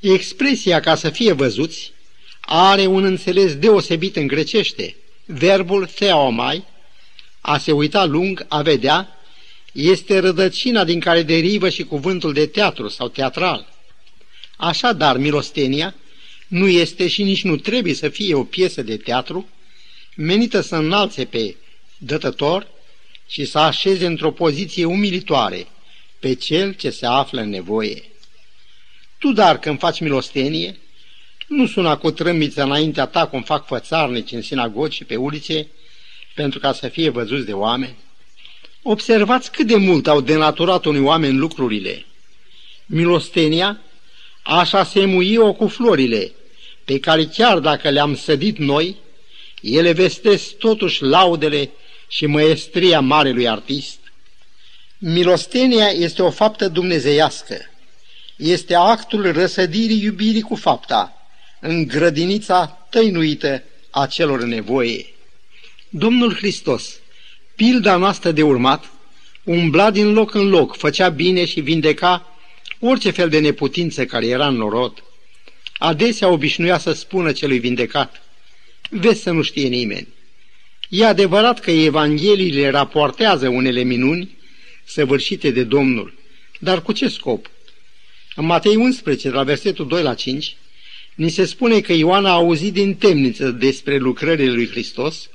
Expresia 0.00 0.80
ca 0.80 0.94
să 0.94 1.10
fie 1.10 1.32
văzuți 1.32 1.92
are 2.40 2.86
un 2.86 3.04
înțeles 3.04 3.56
deosebit 3.56 4.16
în 4.16 4.26
grecește. 4.26 4.96
Verbul 5.26 5.86
theomai, 5.86 6.64
a 7.40 7.58
se 7.58 7.72
uita 7.72 8.04
lung, 8.04 8.46
a 8.48 8.62
vedea, 8.62 9.18
este 9.72 10.18
rădăcina 10.18 10.84
din 10.84 11.00
care 11.00 11.22
derivă 11.22 11.68
și 11.68 11.82
cuvântul 11.84 12.32
de 12.32 12.46
teatru 12.46 12.88
sau 12.88 13.08
teatral. 13.08 13.66
Așadar, 14.56 15.16
milostenia 15.16 15.94
nu 16.48 16.68
este 16.68 17.08
și 17.08 17.22
nici 17.22 17.44
nu 17.44 17.56
trebuie 17.56 17.94
să 17.94 18.08
fie 18.08 18.34
o 18.34 18.44
piesă 18.44 18.82
de 18.82 18.96
teatru 18.96 19.48
menită 20.16 20.60
să 20.60 20.76
înalțe 20.76 21.24
pe 21.24 21.56
dătător 21.98 22.66
și 23.26 23.44
să 23.44 23.58
așeze 23.58 24.06
într-o 24.06 24.30
poziție 24.30 24.84
umilitoare 24.84 25.66
pe 26.18 26.34
cel 26.34 26.72
ce 26.72 26.90
se 26.90 27.06
află 27.06 27.40
în 27.40 27.48
nevoie. 27.48 28.02
Tu, 29.18 29.32
dar, 29.32 29.58
când 29.58 29.78
faci 29.78 30.00
milostenie, 30.00 30.78
nu 31.46 31.66
suna 31.66 31.96
cu 31.96 32.10
trâmbița 32.10 32.62
înaintea 32.62 33.06
ta 33.06 33.26
cum 33.26 33.42
fac 33.42 33.66
fățarnici 33.66 34.32
în 34.32 34.42
sinagogi 34.42 34.96
și 34.96 35.04
pe 35.04 35.16
ulițe, 35.16 35.66
pentru 36.34 36.58
ca 36.58 36.72
să 36.72 36.88
fie 36.88 37.08
văzuți 37.08 37.46
de 37.46 37.52
oameni. 37.52 37.96
Observați 38.82 39.52
cât 39.52 39.66
de 39.66 39.76
mult 39.76 40.06
au 40.06 40.20
denaturat 40.20 40.84
unii 40.84 41.00
oameni 41.00 41.36
lucrurile. 41.36 42.04
Milostenia 42.86 43.80
așa 44.42 44.84
se 44.84 45.04
muie-o 45.04 45.52
cu 45.52 45.68
florile, 45.68 46.32
pe 46.84 46.98
care 46.98 47.24
chiar 47.24 47.58
dacă 47.58 47.90
le-am 47.90 48.16
sădit 48.16 48.58
noi, 48.58 48.96
ele 49.62 49.92
vestesc 49.92 50.56
totuși 50.56 51.02
laudele 51.02 51.70
și 52.08 52.26
măestria 52.26 53.00
marelui 53.00 53.48
artist. 53.48 53.98
Milostenia 54.98 55.86
este 55.86 56.22
o 56.22 56.30
faptă 56.30 56.68
dumnezeiască. 56.68 57.56
Este 58.36 58.74
actul 58.74 59.32
răsădirii 59.32 60.02
iubirii 60.02 60.40
cu 60.40 60.54
fapta, 60.54 61.28
în 61.60 61.86
grădinița 61.86 62.86
tăinuită 62.90 63.62
a 63.90 64.06
celor 64.06 64.42
nevoie. 64.42 65.06
Domnul 65.88 66.34
Hristos, 66.34 67.00
pilda 67.54 67.96
noastră 67.96 68.30
de 68.30 68.42
urmat, 68.42 68.84
umbla 69.44 69.90
din 69.90 70.12
loc 70.12 70.34
în 70.34 70.48
loc, 70.48 70.76
făcea 70.76 71.08
bine 71.08 71.44
și 71.44 71.60
vindeca 71.60 72.36
orice 72.80 73.10
fel 73.10 73.28
de 73.28 73.38
neputință 73.38 74.04
care 74.06 74.26
era 74.26 74.46
în 74.46 74.56
norod. 74.56 75.04
Adesea 75.78 76.28
obișnuia 76.28 76.78
să 76.78 76.92
spună 76.92 77.32
celui 77.32 77.58
vindecat, 77.58 78.22
vezi 78.90 79.22
să 79.22 79.30
nu 79.30 79.42
știe 79.42 79.68
nimeni. 79.68 80.08
E 80.88 81.04
adevărat 81.04 81.60
că 81.60 81.70
Evangheliile 81.70 82.70
raportează 82.70 83.48
unele 83.48 83.82
minuni 83.82 84.36
săvârșite 84.84 85.50
de 85.50 85.64
Domnul, 85.64 86.14
dar 86.58 86.82
cu 86.82 86.92
ce 86.92 87.08
scop? 87.08 87.50
În 88.34 88.44
Matei 88.44 88.76
11, 88.76 89.28
de 89.28 89.34
la 89.34 89.42
versetul 89.42 89.86
2 89.86 90.02
la 90.02 90.14
5, 90.14 90.56
ni 91.14 91.28
se 91.28 91.44
spune 91.44 91.80
că 91.80 91.92
Ioan 91.92 92.24
a 92.24 92.30
auzit 92.30 92.72
din 92.72 92.94
temniță 92.94 93.50
despre 93.50 93.96
lucrările 93.96 94.52
lui 94.52 94.68
Hristos 94.68 95.28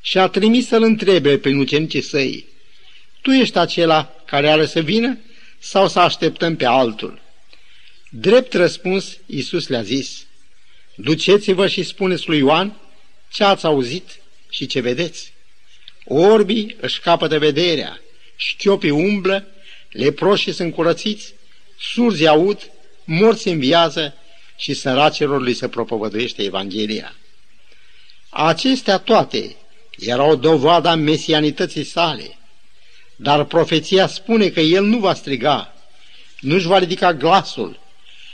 și 0.00 0.18
a 0.18 0.26
trimis 0.26 0.66
să-l 0.66 0.82
întrebe 0.82 1.38
pe 1.38 1.54
ucenicii 1.54 2.00
săi, 2.00 2.44
Tu 3.20 3.30
ești 3.30 3.58
acela 3.58 4.14
care 4.26 4.48
are 4.48 4.66
să 4.66 4.80
vină 4.80 5.18
sau 5.58 5.88
să 5.88 5.98
așteptăm 5.98 6.56
pe 6.56 6.66
altul? 6.66 7.20
Drept 8.10 8.52
răspuns, 8.52 9.18
Iisus 9.26 9.68
le-a 9.68 9.82
zis, 9.82 10.26
Duceți-vă 10.94 11.66
și 11.66 11.82
spuneți 11.82 12.28
lui 12.28 12.38
Ioan 12.38 12.76
ce 13.32 13.44
ați 13.44 13.66
auzit 13.66 14.20
și 14.50 14.66
ce 14.66 14.80
vedeți. 14.80 15.32
Orbii 16.04 16.76
își 16.80 17.00
capătă 17.00 17.38
vederea, 17.38 18.00
șchiopii 18.36 18.90
umblă, 18.90 19.46
leproșii 19.90 20.52
sunt 20.52 20.74
curățiți, 20.74 21.34
surzi 21.80 22.26
aud, 22.26 22.70
morți 23.04 23.48
înviază 23.48 24.14
și 24.56 24.74
săracilor 24.74 25.42
li 25.42 25.52
se 25.52 25.68
propovăduiește 25.68 26.42
Evanghelia. 26.42 27.14
Acestea 28.28 28.98
toate 28.98 29.56
erau 29.98 30.36
dovada 30.36 30.94
mesianității 30.94 31.84
sale, 31.84 32.38
dar 33.16 33.44
profeția 33.44 34.06
spune 34.06 34.48
că 34.48 34.60
el 34.60 34.84
nu 34.84 34.98
va 34.98 35.14
striga, 35.14 35.74
nu-și 36.40 36.66
va 36.66 36.78
ridica 36.78 37.14
glasul 37.14 37.80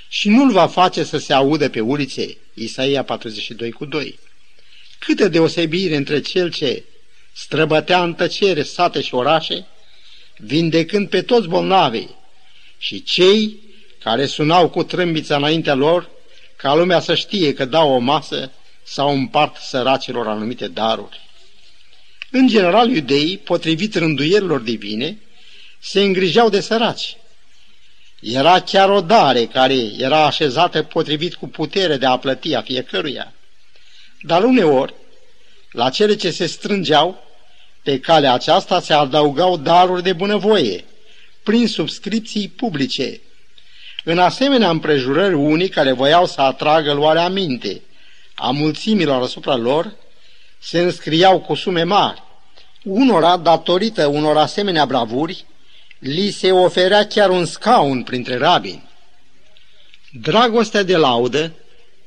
și 0.08 0.28
nu-l 0.28 0.52
va 0.52 0.66
face 0.66 1.04
să 1.04 1.18
se 1.18 1.32
audă 1.32 1.68
pe 1.68 1.80
ulițe, 1.80 2.36
Isaia 2.54 3.04
42 3.04 3.70
cu 3.70 3.84
2. 3.84 4.18
Câtă 5.06 5.28
deosebire 5.28 5.96
între 5.96 6.20
cel 6.20 6.50
ce 6.50 6.84
străbătea 7.32 8.02
în 8.02 8.14
tăcere 8.14 8.62
sate 8.62 9.00
și 9.00 9.14
orașe, 9.14 9.66
vindecând 10.36 11.08
pe 11.08 11.22
toți 11.22 11.48
bolnavii, 11.48 12.14
și 12.78 13.02
cei 13.02 13.60
care 14.02 14.26
sunau 14.26 14.68
cu 14.68 14.82
trâmbița 14.82 15.36
înaintea 15.36 15.74
lor, 15.74 16.10
ca 16.56 16.74
lumea 16.74 17.00
să 17.00 17.14
știe 17.14 17.54
că 17.54 17.64
dau 17.64 17.92
o 17.92 17.98
masă 17.98 18.50
sau 18.82 19.12
împart 19.12 19.56
săracilor 19.56 20.26
anumite 20.26 20.68
daruri. 20.68 21.20
În 22.30 22.48
general, 22.48 22.90
iudeii, 22.90 23.38
potrivit 23.38 23.94
rânduierilor 23.94 24.60
divine, 24.60 25.18
se 25.78 26.02
îngrijeau 26.02 26.48
de 26.48 26.60
săraci. 26.60 27.16
Era 28.20 28.60
chiar 28.60 28.90
o 28.90 29.00
dare 29.00 29.46
care 29.46 29.74
era 29.98 30.24
așezată 30.26 30.82
potrivit 30.82 31.34
cu 31.34 31.48
putere 31.48 31.96
de 31.96 32.06
a 32.06 32.16
plăti 32.16 32.54
a 32.54 32.62
fiecăruia. 32.62 33.32
Dar 34.22 34.44
uneori, 34.44 34.94
la 35.70 35.90
cele 35.90 36.14
ce 36.14 36.30
se 36.30 36.46
strângeau, 36.46 37.24
pe 37.82 38.00
calea 38.00 38.32
aceasta 38.32 38.80
se 38.80 38.92
adăugau 38.92 39.56
daruri 39.56 40.02
de 40.02 40.12
bunăvoie, 40.12 40.84
prin 41.42 41.68
subscripții 41.68 42.48
publice. 42.48 43.20
În 44.04 44.18
asemenea 44.18 44.70
împrejurări 44.70 45.34
unii 45.34 45.68
care 45.68 45.92
voiau 45.92 46.26
să 46.26 46.40
atragă 46.40 46.92
luarea 46.92 47.28
minte 47.28 47.82
a 48.34 48.50
mulțimilor 48.50 49.22
asupra 49.22 49.56
lor, 49.56 49.94
se 50.58 50.80
înscriau 50.80 51.40
cu 51.40 51.54
sume 51.54 51.82
mari. 51.82 52.22
Unora, 52.82 53.36
datorită 53.36 54.06
unor 54.06 54.36
asemenea 54.36 54.84
bravuri, 54.84 55.44
li 55.98 56.30
se 56.30 56.52
oferea 56.52 57.06
chiar 57.06 57.30
un 57.30 57.44
scaun 57.44 58.02
printre 58.02 58.36
rabini. 58.36 58.90
Dragostea 60.20 60.82
de 60.82 60.96
laudă 60.96 61.52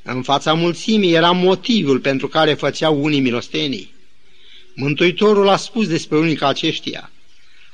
în 0.07 0.21
fața 0.21 0.53
mulțimii 0.53 1.13
era 1.13 1.31
motivul 1.31 1.99
pentru 1.99 2.27
care 2.27 2.53
făceau 2.53 3.03
unii 3.03 3.19
milostenii. 3.19 3.93
Mântuitorul 4.73 5.49
a 5.49 5.55
spus 5.55 5.87
despre 5.87 6.17
unii 6.17 6.35
ca 6.35 6.47
aceștia, 6.47 7.11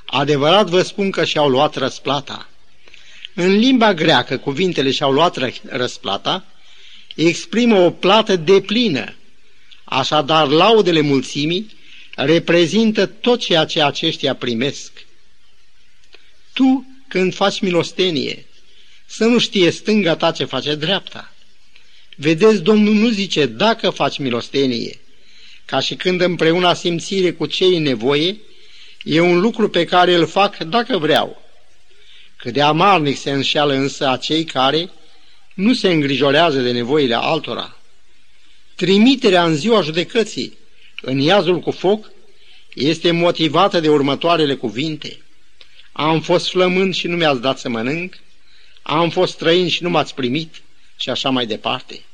adevărat 0.06 0.68
vă 0.68 0.82
spun 0.82 1.10
că 1.10 1.24
și-au 1.24 1.48
luat 1.48 1.74
răsplata. 1.76 2.48
În 3.34 3.58
limba 3.58 3.94
greacă, 3.94 4.36
cuvintele 4.36 4.90
și-au 4.90 5.12
luat 5.12 5.38
răsplata, 5.62 6.44
exprimă 7.14 7.78
o 7.78 7.90
plată 7.90 8.36
deplină, 8.36 9.14
așadar 9.84 10.48
laudele 10.48 11.00
mulțimii 11.00 11.76
reprezintă 12.16 13.06
tot 13.06 13.40
ceea 13.40 13.64
ce 13.64 13.82
aceștia 13.82 14.34
primesc. 14.34 14.92
Tu, 16.52 16.86
când 17.08 17.34
faci 17.34 17.60
milostenie, 17.60 18.46
să 19.06 19.24
nu 19.24 19.38
știe 19.38 19.70
stânga 19.70 20.16
ta 20.16 20.30
ce 20.30 20.44
face 20.44 20.74
dreapta. 20.74 21.31
Vedeți, 22.16 22.62
Domnul 22.62 22.94
nu 22.94 23.08
zice 23.08 23.46
dacă 23.46 23.90
faci 23.90 24.18
milostenie, 24.18 25.00
ca 25.64 25.80
și 25.80 25.94
când 25.94 26.20
împreună 26.20 26.72
simțire 26.74 27.32
cu 27.32 27.46
cei 27.46 27.76
în 27.76 27.82
nevoie, 27.82 28.36
e 29.02 29.20
un 29.20 29.40
lucru 29.40 29.68
pe 29.68 29.84
care 29.84 30.14
îl 30.14 30.26
fac 30.26 30.56
dacă 30.56 30.98
vreau. 30.98 31.42
Cât 32.36 32.52
de 32.52 32.62
amarnic 32.62 33.18
se 33.18 33.30
înșeală 33.30 33.72
însă 33.72 34.08
acei 34.08 34.44
care 34.44 34.90
nu 35.54 35.74
se 35.74 35.88
îngrijorează 35.88 36.60
de 36.60 36.72
nevoile 36.72 37.14
altora. 37.14 37.76
Trimiterea 38.74 39.44
în 39.44 39.54
ziua 39.54 39.80
judecății, 39.80 40.58
în 41.02 41.18
iazul 41.18 41.60
cu 41.60 41.70
foc, 41.70 42.10
este 42.74 43.10
motivată 43.10 43.80
de 43.80 43.88
următoarele 43.88 44.54
cuvinte. 44.54 45.18
Am 45.92 46.20
fost 46.20 46.48
flămând 46.48 46.94
și 46.94 47.06
nu 47.06 47.16
mi-ați 47.16 47.40
dat 47.40 47.58
să 47.58 47.68
mănânc, 47.68 48.18
am 48.82 49.10
fost 49.10 49.32
străin 49.32 49.68
și 49.68 49.82
nu 49.82 49.90
m-ați 49.90 50.14
primit, 50.14 50.62
și 51.02 51.10
așa 51.10 51.30
mai 51.30 51.46
departe. 51.46 52.04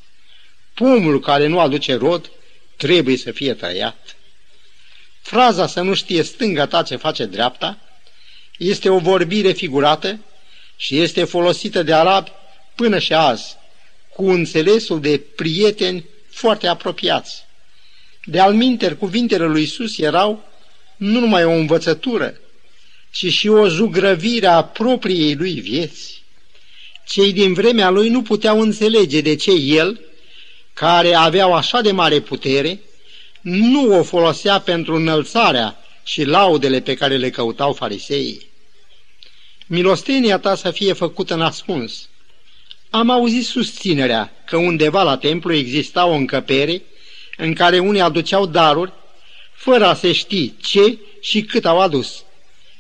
Pomul 0.75 1.21
care 1.21 1.47
nu 1.47 1.61
aduce 1.61 1.95
rod 1.95 2.31
trebuie 2.77 3.17
să 3.17 3.31
fie 3.31 3.55
tăiat. 3.55 4.17
Fraza 5.21 5.67
să 5.67 5.81
nu 5.81 5.95
știe 5.95 6.23
stânga 6.23 6.67
ta 6.67 6.83
ce 6.83 6.97
face 6.97 7.25
dreapta 7.25 7.79
este 8.59 8.89
o 8.89 8.99
vorbire 8.99 9.53
figurată 9.53 10.19
și 10.77 11.01
este 11.01 11.25
folosită 11.25 11.83
de 11.83 11.95
arabi 11.95 12.31
până 12.75 12.99
și 12.99 13.13
azi, 13.13 13.57
cu 14.15 14.31
înțelesul 14.31 15.01
de 15.01 15.19
prieteni 15.37 16.05
foarte 16.31 16.67
apropiați. 16.67 17.45
De 18.25 18.41
alminter, 18.41 18.97
cuvintele 18.97 19.45
lui 19.45 19.63
Isus 19.63 19.99
erau 19.99 20.49
nu 20.97 21.21
numai 21.21 21.45
o 21.45 21.51
învățătură, 21.51 22.41
ci 23.11 23.33
și 23.33 23.49
o 23.49 23.69
zugrăvire 23.69 24.47
a 24.47 24.65
propriei 24.65 25.35
lui 25.35 25.61
vieți. 25.61 26.18
Cei 27.09 27.33
din 27.33 27.53
vremea 27.53 27.91
lui 27.91 28.09
nu 28.09 28.23
puteau 28.23 28.61
înțelege 28.61 29.21
de 29.21 29.35
ce 29.35 29.51
el, 29.51 30.01
care 30.73 31.15
aveau 31.15 31.55
așa 31.55 31.81
de 31.81 31.93
mare 31.93 32.21
putere, 32.21 32.81
nu 33.41 33.99
o 33.99 34.03
folosea 34.03 34.61
pentru 34.61 34.95
înălțarea 34.95 35.77
și 36.05 36.25
laudele 36.25 36.81
pe 36.81 36.95
care 36.95 37.17
le 37.17 37.31
căutau 37.31 37.73
fariseii. 37.73 38.47
Milostenia 39.67 40.39
ta 40.39 40.55
să 40.55 40.71
fie 40.71 40.93
făcută 40.93 41.35
în 41.35 41.41
ascuns. 41.41 42.09
Am 42.91 43.11
auzit 43.11 43.45
susținerea 43.45 44.33
că 44.47 44.57
undeva 44.57 45.03
la 45.03 45.17
templu 45.17 45.53
exista 45.55 46.07
o 46.07 46.13
încăpere 46.13 46.83
în 47.37 47.55
care 47.55 47.79
unii 47.79 48.01
aduceau 48.01 48.47
daruri 48.47 48.93
fără 49.53 49.87
a 49.87 49.95
se 49.95 50.13
ști 50.13 50.53
ce 50.61 50.99
și 51.21 51.43
cât 51.43 51.67
au 51.67 51.81
adus. 51.81 52.25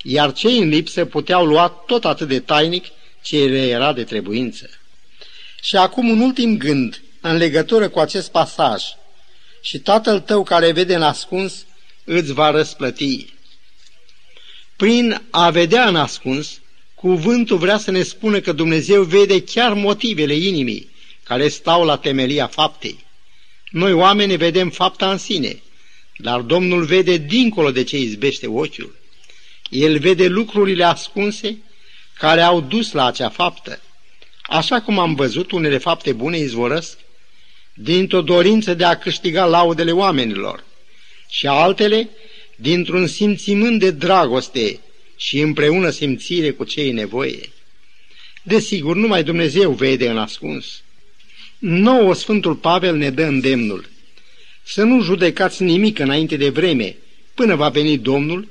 iar 0.02 0.32
cei 0.32 0.58
în 0.58 0.68
lipsă 0.68 1.04
puteau 1.04 1.46
lua 1.46 1.68
tot 1.68 2.04
atât 2.04 2.28
de 2.28 2.40
tainic 2.40 2.84
ce 3.22 3.44
le 3.44 3.66
era 3.66 3.92
de 3.92 4.04
trebuință. 4.04 4.70
Și 5.60 5.76
acum 5.76 6.08
un 6.08 6.20
ultim 6.20 6.56
gând 6.56 7.02
în 7.20 7.36
legătură 7.36 7.88
cu 7.88 7.98
acest 7.98 8.30
pasaj. 8.30 8.82
Și 9.60 9.78
tatăl 9.78 10.20
tău 10.20 10.42
care 10.42 10.72
vede 10.72 10.94
în 10.94 11.02
ascuns 11.02 11.66
îți 12.04 12.32
va 12.32 12.50
răsplăti. 12.50 13.26
Prin 14.76 15.22
a 15.30 15.50
vedea 15.50 15.88
în 15.88 15.96
ascuns, 15.96 16.60
cuvântul 16.94 17.56
vrea 17.56 17.78
să 17.78 17.90
ne 17.90 18.02
spună 18.02 18.40
că 18.40 18.52
Dumnezeu 18.52 19.02
vede 19.02 19.42
chiar 19.42 19.72
motivele 19.72 20.34
inimii 20.34 20.90
care 21.22 21.48
stau 21.48 21.84
la 21.84 21.96
temelia 21.96 22.46
faptei. 22.46 23.06
Noi 23.70 23.92
oameni 23.92 24.36
vedem 24.36 24.70
fapta 24.70 25.10
în 25.10 25.18
sine, 25.18 25.62
dar 26.16 26.40
Domnul 26.40 26.84
vede 26.84 27.16
dincolo 27.16 27.70
de 27.70 27.84
ce 27.84 27.98
izbește 27.98 28.46
ochiul. 28.46 28.96
El 29.70 29.98
vede 29.98 30.26
lucrurile 30.26 30.84
ascunse 30.84 31.58
care 32.18 32.40
au 32.40 32.60
dus 32.60 32.92
la 32.92 33.06
acea 33.06 33.28
faptă. 33.28 33.80
Așa 34.42 34.80
cum 34.80 34.98
am 34.98 35.14
văzut, 35.14 35.50
unele 35.50 35.78
fapte 35.78 36.12
bune 36.12 36.38
izvorăsc 36.38 36.98
dintr-o 37.74 38.20
dorință 38.20 38.74
de 38.74 38.84
a 38.84 38.98
câștiga 38.98 39.44
laudele 39.44 39.92
oamenilor 39.92 40.64
și 41.28 41.46
altele 41.46 42.08
dintr-un 42.56 43.06
simțimânt 43.06 43.78
de 43.78 43.90
dragoste 43.90 44.80
și 45.16 45.40
împreună 45.40 45.90
simțire 45.90 46.50
cu 46.50 46.64
cei 46.64 46.92
nevoie. 46.92 47.50
Desigur, 48.42 48.96
numai 48.96 49.24
Dumnezeu 49.24 49.72
vede 49.72 50.08
în 50.08 50.18
ascuns. 50.18 50.82
Nouă 51.58 52.14
Sfântul 52.14 52.54
Pavel 52.54 52.96
ne 52.96 53.10
dă 53.10 53.22
îndemnul 53.24 53.88
să 54.62 54.82
nu 54.82 55.02
judecați 55.02 55.62
nimic 55.62 55.98
înainte 55.98 56.36
de 56.36 56.48
vreme, 56.48 56.96
până 57.34 57.54
va 57.54 57.68
veni 57.68 57.98
Domnul, 57.98 58.48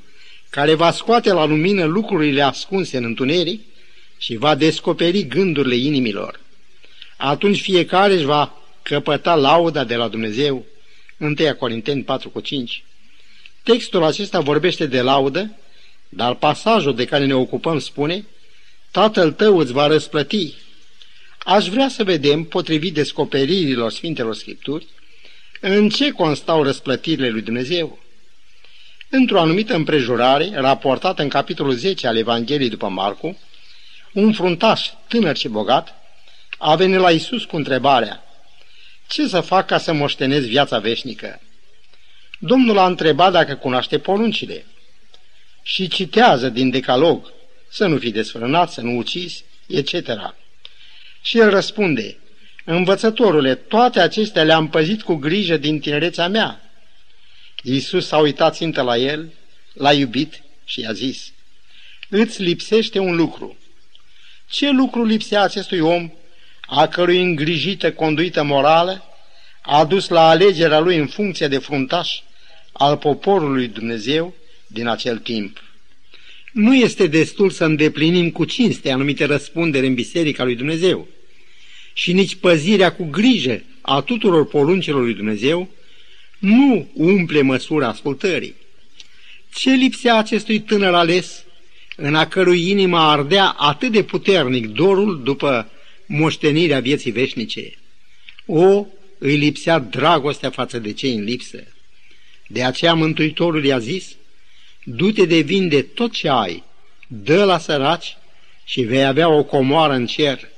care 0.50 0.74
va 0.74 0.92
scoate 0.92 1.32
la 1.32 1.46
lumină 1.46 1.84
lucrurile 1.84 2.42
ascunse 2.42 2.98
în 2.98 3.04
întuneric 3.04 3.62
și 4.18 4.36
va 4.36 4.56
descoperi 4.56 5.28
gândurile 5.28 5.76
inimilor. 5.76 6.40
Atunci 7.18 7.62
fiecare 7.62 8.14
își 8.14 8.26
va 8.26 8.62
căpăta 8.82 9.36
lauda 9.36 9.84
de 9.84 9.96
la 9.96 10.08
Dumnezeu. 10.08 10.66
1 11.18 11.34
Corinteni 11.60 12.04
4 12.04 12.30
cu 12.30 12.40
5. 12.40 12.84
Textul 13.64 14.04
acesta 14.04 14.40
vorbește 14.40 14.86
de 14.86 15.02
laudă, 15.02 15.52
dar 16.10 16.36
pasajul 16.36 16.96
de 16.96 17.06
care 17.06 17.26
ne 17.26 17.36
ocupăm 17.36 17.80
spune 17.80 18.26
Tatăl 18.92 19.32
tău 19.32 19.58
îți 19.58 19.72
va 19.72 19.88
răsplăti. 19.88 20.54
Aș 21.40 21.68
vrea 21.68 21.90
să 21.90 22.04
vedem, 22.04 22.44
potrivit 22.44 22.94
descoperirilor 22.94 23.92
Sfintelor 23.92 24.36
Scripturi, 24.36 24.86
în 25.62 25.90
ce 25.90 26.12
constau 26.12 26.64
răsplătirile 26.64 27.30
lui 27.30 27.42
Dumnezeu. 27.42 28.00
Într-o 29.10 29.40
anumită 29.40 29.76
împrejurare, 29.76 30.52
raportată 30.54 31.22
în 31.22 31.30
capitolul 31.30 31.74
10 31.74 32.08
al 32.08 32.18
Evangheliei 32.18 32.70
după 32.70 32.88
Marcu, 32.88 33.38
un 34.14 34.34
fruntaș 34.34 34.90
tânăr 35.08 35.38
și 35.38 35.48
bogat 35.48 35.96
a 36.58 36.76
venit 36.76 37.00
la 37.00 37.12
Isus 37.12 37.46
cu 37.46 37.56
întrebarea 37.56 38.24
Ce 39.08 39.28
să 39.28 39.42
fac 39.42 39.66
ca 39.66 39.78
să 39.78 39.94
moștenez 39.94 40.46
viața 40.46 40.80
veșnică? 40.80 41.42
Domnul 42.40 42.78
a 42.78 42.86
întrebat 42.86 43.32
dacă 43.32 43.56
cunoaște 43.56 44.00
poruncile 44.00 44.66
și 45.62 45.88
citează 45.88 46.50
din 46.50 46.70
decalog 46.70 47.34
să 47.70 47.86
nu 47.86 47.98
fi 47.98 48.12
desfrânat, 48.12 48.72
să 48.72 48.82
nu 48.82 48.98
ucizi, 48.98 49.44
etc. 49.68 50.10
Și 51.22 51.38
el 51.38 51.50
răspunde, 51.50 52.18
Învățătorule, 52.70 53.56
toate 53.56 54.00
acestea 54.00 54.44
le-am 54.44 54.70
păzit 54.70 55.02
cu 55.02 55.16
grijă 55.16 55.58
din 55.58 55.80
tinerețea 55.80 56.28
mea. 56.28 56.67
Iisus 57.70 58.08
s-a 58.08 58.18
uitat 58.18 58.56
țintă 58.56 58.82
la 58.82 58.98
el, 58.98 59.34
l-a 59.74 59.94
iubit 59.94 60.44
și 60.66 60.80
i-a 60.80 60.94
zis, 60.94 61.32
Îți 62.10 62.42
lipsește 62.42 63.00
un 63.00 63.16
lucru. 63.16 63.58
Ce 64.50 64.70
lucru 64.70 65.06
lipsea 65.06 65.42
acestui 65.42 65.80
om, 65.80 66.12
a 66.62 66.88
cărui 66.88 67.22
îngrijită 67.22 67.92
conduită 67.92 68.44
morală 68.44 69.04
a 69.62 69.86
dus 69.86 70.08
la 70.08 70.30
alegerea 70.30 70.80
lui 70.80 70.98
în 70.98 71.08
funcție 71.08 71.48
de 71.48 71.58
fruntaș 71.58 72.20
al 72.72 72.98
poporului 72.98 73.68
Dumnezeu 73.68 74.34
din 74.68 74.88
acel 74.88 75.18
timp? 75.18 75.64
Nu 76.52 76.76
este 76.76 77.08
destul 77.08 77.50
să 77.50 77.64
îndeplinim 77.64 78.32
cu 78.32 78.46
cinste 78.46 78.92
anumite 78.92 79.26
răspundere 79.26 79.88
în 79.88 79.94
Biserica 79.94 80.44
lui 80.44 80.56
Dumnezeu 80.56 81.08
și 81.94 82.14
nici 82.14 82.36
păzirea 82.36 82.94
cu 82.94 83.04
grijă 83.04 83.64
a 83.82 84.02
tuturor 84.02 84.48
poruncilor 84.48 85.02
lui 85.02 85.14
Dumnezeu 85.14 85.76
nu 86.40 86.88
umple 86.94 87.42
măsura 87.42 87.88
ascultării. 87.88 88.56
Ce 89.54 89.72
lipsea 89.72 90.18
acestui 90.18 90.60
tânăr 90.60 90.94
ales, 90.94 91.44
în 91.96 92.16
a 92.16 92.28
cărui 92.28 92.70
inima 92.70 93.12
ardea 93.12 93.50
atât 93.50 93.92
de 93.92 94.04
puternic 94.04 94.68
dorul 94.68 95.24
după 95.24 95.72
moștenirea 96.06 96.80
vieții 96.80 97.12
veșnice? 97.12 97.78
O, 98.46 98.86
îi 99.18 99.36
lipsea 99.36 99.80
dragostea 99.80 100.50
față 100.50 100.80
de 100.80 100.94
cei 100.94 101.14
în 101.14 101.24
lipsă. 101.24 101.64
De 102.48 102.64
aceea 102.64 102.94
Mântuitorul 102.94 103.66
i-a 103.66 103.80
zis, 103.80 104.16
du-te 104.84 105.26
de 105.26 105.40
vinde 105.40 105.82
tot 105.82 106.12
ce 106.12 106.30
ai, 106.30 106.64
dă 107.08 107.44
la 107.44 107.58
săraci 107.58 108.18
și 108.64 108.82
vei 108.82 109.06
avea 109.06 109.30
o 109.30 109.44
comoară 109.44 109.94
în 109.94 110.06
cer. 110.06 110.50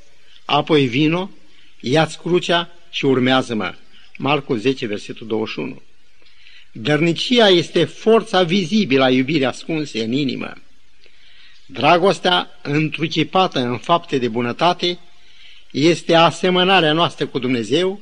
Apoi 0.46 0.88
vino, 0.88 1.30
ia-ți 1.80 2.20
crucea 2.20 2.70
și 2.90 3.06
urmează-mă. 3.06 3.74
Marcu 4.22 4.56
10, 4.56 4.86
versetul 4.86 5.28
21. 5.28 5.82
Dărnicia 6.72 7.48
este 7.48 7.84
forța 7.86 8.44
vizibilă 8.44 9.04
a 9.04 9.10
iubirii 9.10 9.46
ascunse 9.46 10.04
în 10.04 10.12
inimă. 10.12 10.54
Dragostea 11.66 12.60
întrucipată 12.62 13.60
în 13.60 13.78
fapte 13.78 14.18
de 14.18 14.28
bunătate 14.28 15.00
este 15.72 16.14
asemănarea 16.14 16.94
noastră 16.94 17.26
cu 17.26 17.40
Dumnezeu, 17.40 18.02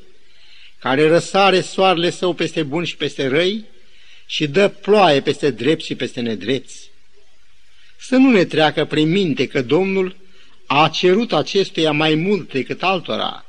care 0.79 1.07
răsare 1.07 1.61
soarele 1.61 2.09
său 2.09 2.33
peste 2.33 2.63
bun 2.63 2.83
și 2.83 2.95
peste 2.95 3.27
răi 3.27 3.65
și 4.25 4.47
dă 4.47 4.67
ploaie 4.67 5.21
peste 5.21 5.49
drept 5.49 5.83
și 5.83 5.95
peste 5.95 6.21
nedrepți. 6.21 6.89
Să 7.99 8.15
nu 8.15 8.31
ne 8.31 8.45
treacă 8.45 8.85
prin 8.85 9.09
minte 9.09 9.47
că 9.47 9.61
Domnul 9.61 10.15
a 10.67 10.89
cerut 10.89 11.33
acestuia 11.33 11.91
mai 11.91 12.15
mult 12.15 12.51
decât 12.51 12.83
altora. 12.83 13.45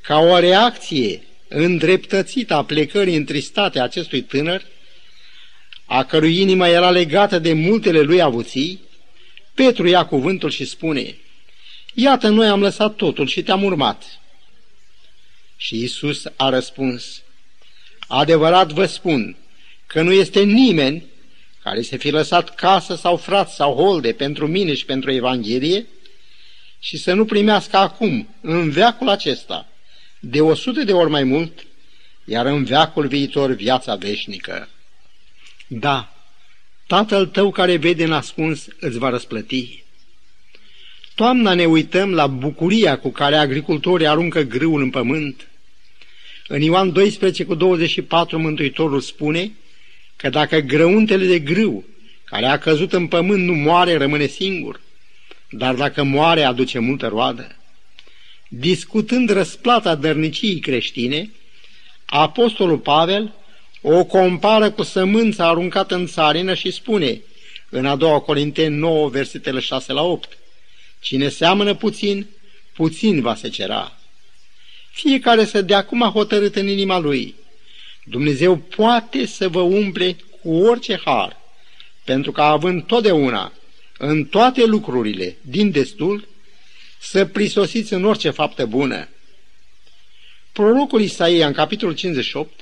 Ca 0.00 0.18
o 0.18 0.38
reacție 0.38 1.22
îndreptățită 1.54 2.54
a 2.54 2.64
plecării 2.64 3.16
întristate 3.16 3.80
acestui 3.80 4.22
tânăr, 4.22 4.62
a 5.84 6.04
cărui 6.04 6.40
inimă 6.40 6.68
era 6.68 6.90
legată 6.90 7.38
de 7.38 7.52
multele 7.52 8.00
lui 8.00 8.22
avuții, 8.22 8.80
Petru 9.54 9.86
ia 9.86 10.06
cuvântul 10.06 10.50
și 10.50 10.64
spune, 10.64 11.16
Iată, 11.94 12.28
noi 12.28 12.46
am 12.46 12.60
lăsat 12.60 12.94
totul 12.94 13.26
și 13.26 13.42
te-am 13.42 13.62
urmat. 13.62 14.20
Și 15.56 15.82
Isus 15.82 16.22
a 16.36 16.48
răspuns, 16.48 17.22
Adevărat 18.08 18.72
vă 18.72 18.86
spun 18.86 19.36
că 19.86 20.02
nu 20.02 20.12
este 20.12 20.42
nimeni 20.42 21.04
care 21.62 21.82
să 21.82 21.96
fi 21.96 22.10
lăsat 22.10 22.54
casă 22.54 22.94
sau 22.94 23.16
frați 23.16 23.54
sau 23.54 23.74
holde 23.74 24.12
pentru 24.12 24.46
mine 24.46 24.74
și 24.74 24.84
pentru 24.84 25.12
Evanghelie 25.12 25.86
și 26.78 26.96
să 26.96 27.12
nu 27.12 27.24
primească 27.24 27.76
acum, 27.76 28.28
în 28.40 28.70
veacul 28.70 29.08
acesta, 29.08 29.68
de 30.24 30.40
o 30.40 30.54
sută 30.54 30.82
de 30.82 30.92
ori 30.92 31.10
mai 31.10 31.24
mult, 31.24 31.66
iar 32.24 32.46
în 32.46 32.64
veacul 32.64 33.06
viitor 33.06 33.50
viața 33.50 33.94
veșnică. 33.94 34.68
Da, 35.66 36.14
Tatăl 36.86 37.26
tău 37.26 37.50
care 37.50 37.76
vede 37.76 38.04
în 38.04 38.12
ascuns 38.12 38.66
îți 38.80 38.98
va 38.98 39.08
răsplăti. 39.08 39.82
Toamna 41.14 41.54
ne 41.54 41.64
uităm 41.64 42.12
la 42.12 42.26
bucuria 42.26 42.98
cu 42.98 43.10
care 43.10 43.36
agricultorii 43.36 44.06
aruncă 44.06 44.40
grâul 44.40 44.82
în 44.82 44.90
pământ. 44.90 45.48
În 46.48 46.60
Ioan 46.60 46.92
12 46.92 47.44
cu 47.44 47.54
24 47.54 48.38
Mântuitorul 48.38 49.00
spune 49.00 49.52
că 50.16 50.28
dacă 50.28 50.58
grăuntele 50.58 51.26
de 51.26 51.38
grâu 51.38 51.84
care 52.24 52.46
a 52.46 52.58
căzut 52.58 52.92
în 52.92 53.06
pământ 53.06 53.44
nu 53.44 53.52
moare, 53.52 53.96
rămâne 53.96 54.26
singur, 54.26 54.80
dar 55.50 55.74
dacă 55.74 56.02
moare, 56.02 56.42
aduce 56.42 56.78
multă 56.78 57.06
roadă 57.06 57.56
discutând 58.58 59.30
răsplata 59.30 59.94
dărniciei 59.94 60.58
creștine, 60.58 61.30
Apostolul 62.04 62.78
Pavel 62.78 63.34
o 63.82 64.04
compară 64.04 64.70
cu 64.70 64.82
sămânța 64.82 65.48
aruncată 65.48 65.94
în 65.94 66.06
țarină 66.06 66.54
și 66.54 66.70
spune 66.70 67.20
în 67.70 67.86
a 67.86 67.96
doua 67.96 68.20
Corinteni 68.20 68.76
9, 68.76 69.08
versetele 69.08 69.60
6 69.60 69.92
la 69.92 70.02
8, 70.02 70.38
Cine 71.00 71.28
seamănă 71.28 71.74
puțin, 71.74 72.26
puțin 72.74 73.20
va 73.20 73.34
se 73.34 73.48
cera. 73.48 73.98
Fiecare 74.90 75.44
să 75.44 75.62
de 75.62 75.74
acum 75.74 76.02
a 76.02 76.10
hotărât 76.10 76.56
în 76.56 76.68
inima 76.68 76.98
lui. 76.98 77.34
Dumnezeu 78.04 78.56
poate 78.56 79.26
să 79.26 79.48
vă 79.48 79.60
umple 79.60 80.16
cu 80.40 80.54
orice 80.54 81.00
har, 81.04 81.40
pentru 82.04 82.32
că 82.32 82.42
având 82.42 82.86
totdeauna, 82.86 83.52
în 83.98 84.24
toate 84.24 84.64
lucrurile, 84.64 85.36
din 85.40 85.70
destul, 85.70 86.28
să 87.08 87.24
prisosiți 87.24 87.92
în 87.92 88.04
orice 88.04 88.30
faptă 88.30 88.66
bună. 88.66 89.08
Prorocul 90.52 91.00
Isaia, 91.00 91.46
în 91.46 91.52
capitolul 91.52 91.94
58, 91.94 92.60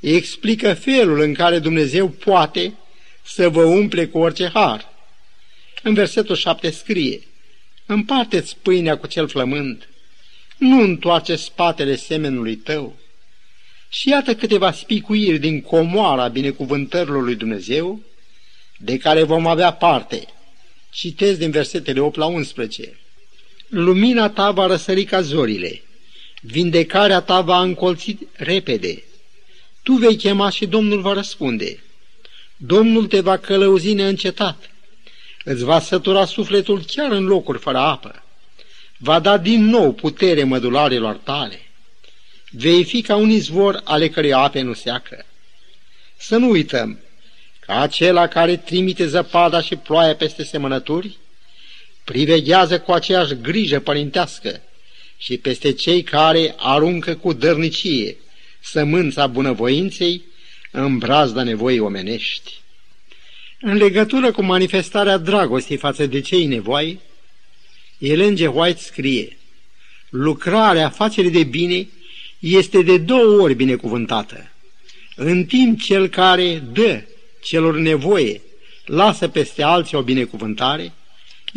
explică 0.00 0.74
felul 0.74 1.20
în 1.20 1.34
care 1.34 1.58
Dumnezeu 1.58 2.08
poate 2.08 2.74
să 3.24 3.48
vă 3.48 3.64
umple 3.64 4.06
cu 4.06 4.18
orice 4.18 4.50
har. 4.54 4.92
În 5.82 5.94
versetul 5.94 6.36
7 6.36 6.70
scrie, 6.70 7.20
Împarteți 7.86 8.56
pâinea 8.62 8.98
cu 8.98 9.06
cel 9.06 9.28
flământ, 9.28 9.88
nu 10.56 10.80
întoarce 10.80 11.36
spatele 11.36 11.96
semenului 11.96 12.56
tău. 12.56 12.96
Și 13.88 14.08
iată 14.08 14.34
câteva 14.34 14.72
spicuiri 14.72 15.38
din 15.38 15.60
comoara 15.60 16.28
binecuvântărilor 16.28 17.22
lui 17.22 17.34
Dumnezeu, 17.34 18.00
de 18.78 18.98
care 18.98 19.22
vom 19.22 19.46
avea 19.46 19.72
parte. 19.72 20.26
Citez 20.90 21.36
din 21.36 21.50
versetele 21.50 22.00
8 22.00 22.16
la 22.16 22.26
11. 22.26 22.98
Lumina 23.68 24.28
ta 24.28 24.50
va 24.50 24.66
răsări 24.66 25.04
ca 25.04 25.20
zorile, 25.20 25.82
vindecarea 26.40 27.20
ta 27.20 27.40
va 27.40 27.60
încolți 27.60 28.16
repede. 28.32 29.02
Tu 29.82 29.92
vei 29.92 30.16
chema 30.16 30.50
și 30.50 30.66
Domnul 30.66 31.00
va 31.00 31.12
răspunde. 31.12 31.82
Domnul 32.56 33.06
te 33.06 33.20
va 33.20 33.36
călăuzi 33.36 33.92
neîncetat. 33.92 34.70
Îți 35.44 35.64
va 35.64 35.80
sătura 35.80 36.24
sufletul 36.24 36.82
chiar 36.86 37.10
în 37.10 37.24
locuri 37.24 37.58
fără 37.58 37.78
apă. 37.78 38.22
Va 38.96 39.18
da 39.20 39.38
din 39.38 39.64
nou 39.64 39.92
putere 39.92 40.44
mădularilor 40.44 41.14
tale. 41.14 41.60
Vei 42.50 42.84
fi 42.84 43.02
ca 43.02 43.16
un 43.16 43.30
izvor 43.30 43.80
ale 43.84 44.08
cărei 44.08 44.32
ape 44.32 44.60
nu 44.60 44.72
seacă. 44.72 45.24
Să 46.16 46.36
nu 46.36 46.48
uităm 46.48 46.98
că 47.60 47.72
acela 47.72 48.26
care 48.26 48.56
trimite 48.56 49.06
zăpada 49.06 49.60
și 49.60 49.76
ploaia 49.76 50.14
peste 50.14 50.44
semănături, 50.44 51.16
priveghează 52.08 52.80
cu 52.80 52.92
aceeași 52.92 53.34
grijă 53.42 53.80
părintească 53.80 54.60
și 55.18 55.36
peste 55.36 55.72
cei 55.72 56.02
care 56.02 56.54
aruncă 56.56 57.14
cu 57.14 57.32
dărnicie 57.32 58.16
sămânța 58.60 59.26
bunăvoinței 59.26 60.22
în 60.70 60.98
brazda 60.98 61.42
nevoii 61.42 61.78
omenești. 61.78 62.52
În 63.60 63.76
legătură 63.76 64.32
cu 64.32 64.42
manifestarea 64.42 65.16
dragostei 65.16 65.76
față 65.76 66.06
de 66.06 66.20
cei 66.20 66.46
nevoi, 66.46 67.00
Ellen 67.98 68.34
G. 68.34 68.56
White 68.56 68.80
scrie, 68.80 69.36
lucrarea 70.08 70.86
afacerii 70.86 71.30
de 71.30 71.44
bine 71.44 71.88
este 72.38 72.82
de 72.82 72.98
două 72.98 73.40
ori 73.40 73.54
binecuvântată. 73.54 74.50
În 75.16 75.44
timp 75.44 75.80
cel 75.80 76.08
care 76.08 76.62
dă 76.72 77.02
celor 77.42 77.76
nevoie 77.76 78.40
lasă 78.84 79.28
peste 79.28 79.62
alții 79.62 79.96
o 79.96 80.02
binecuvântare, 80.02 80.92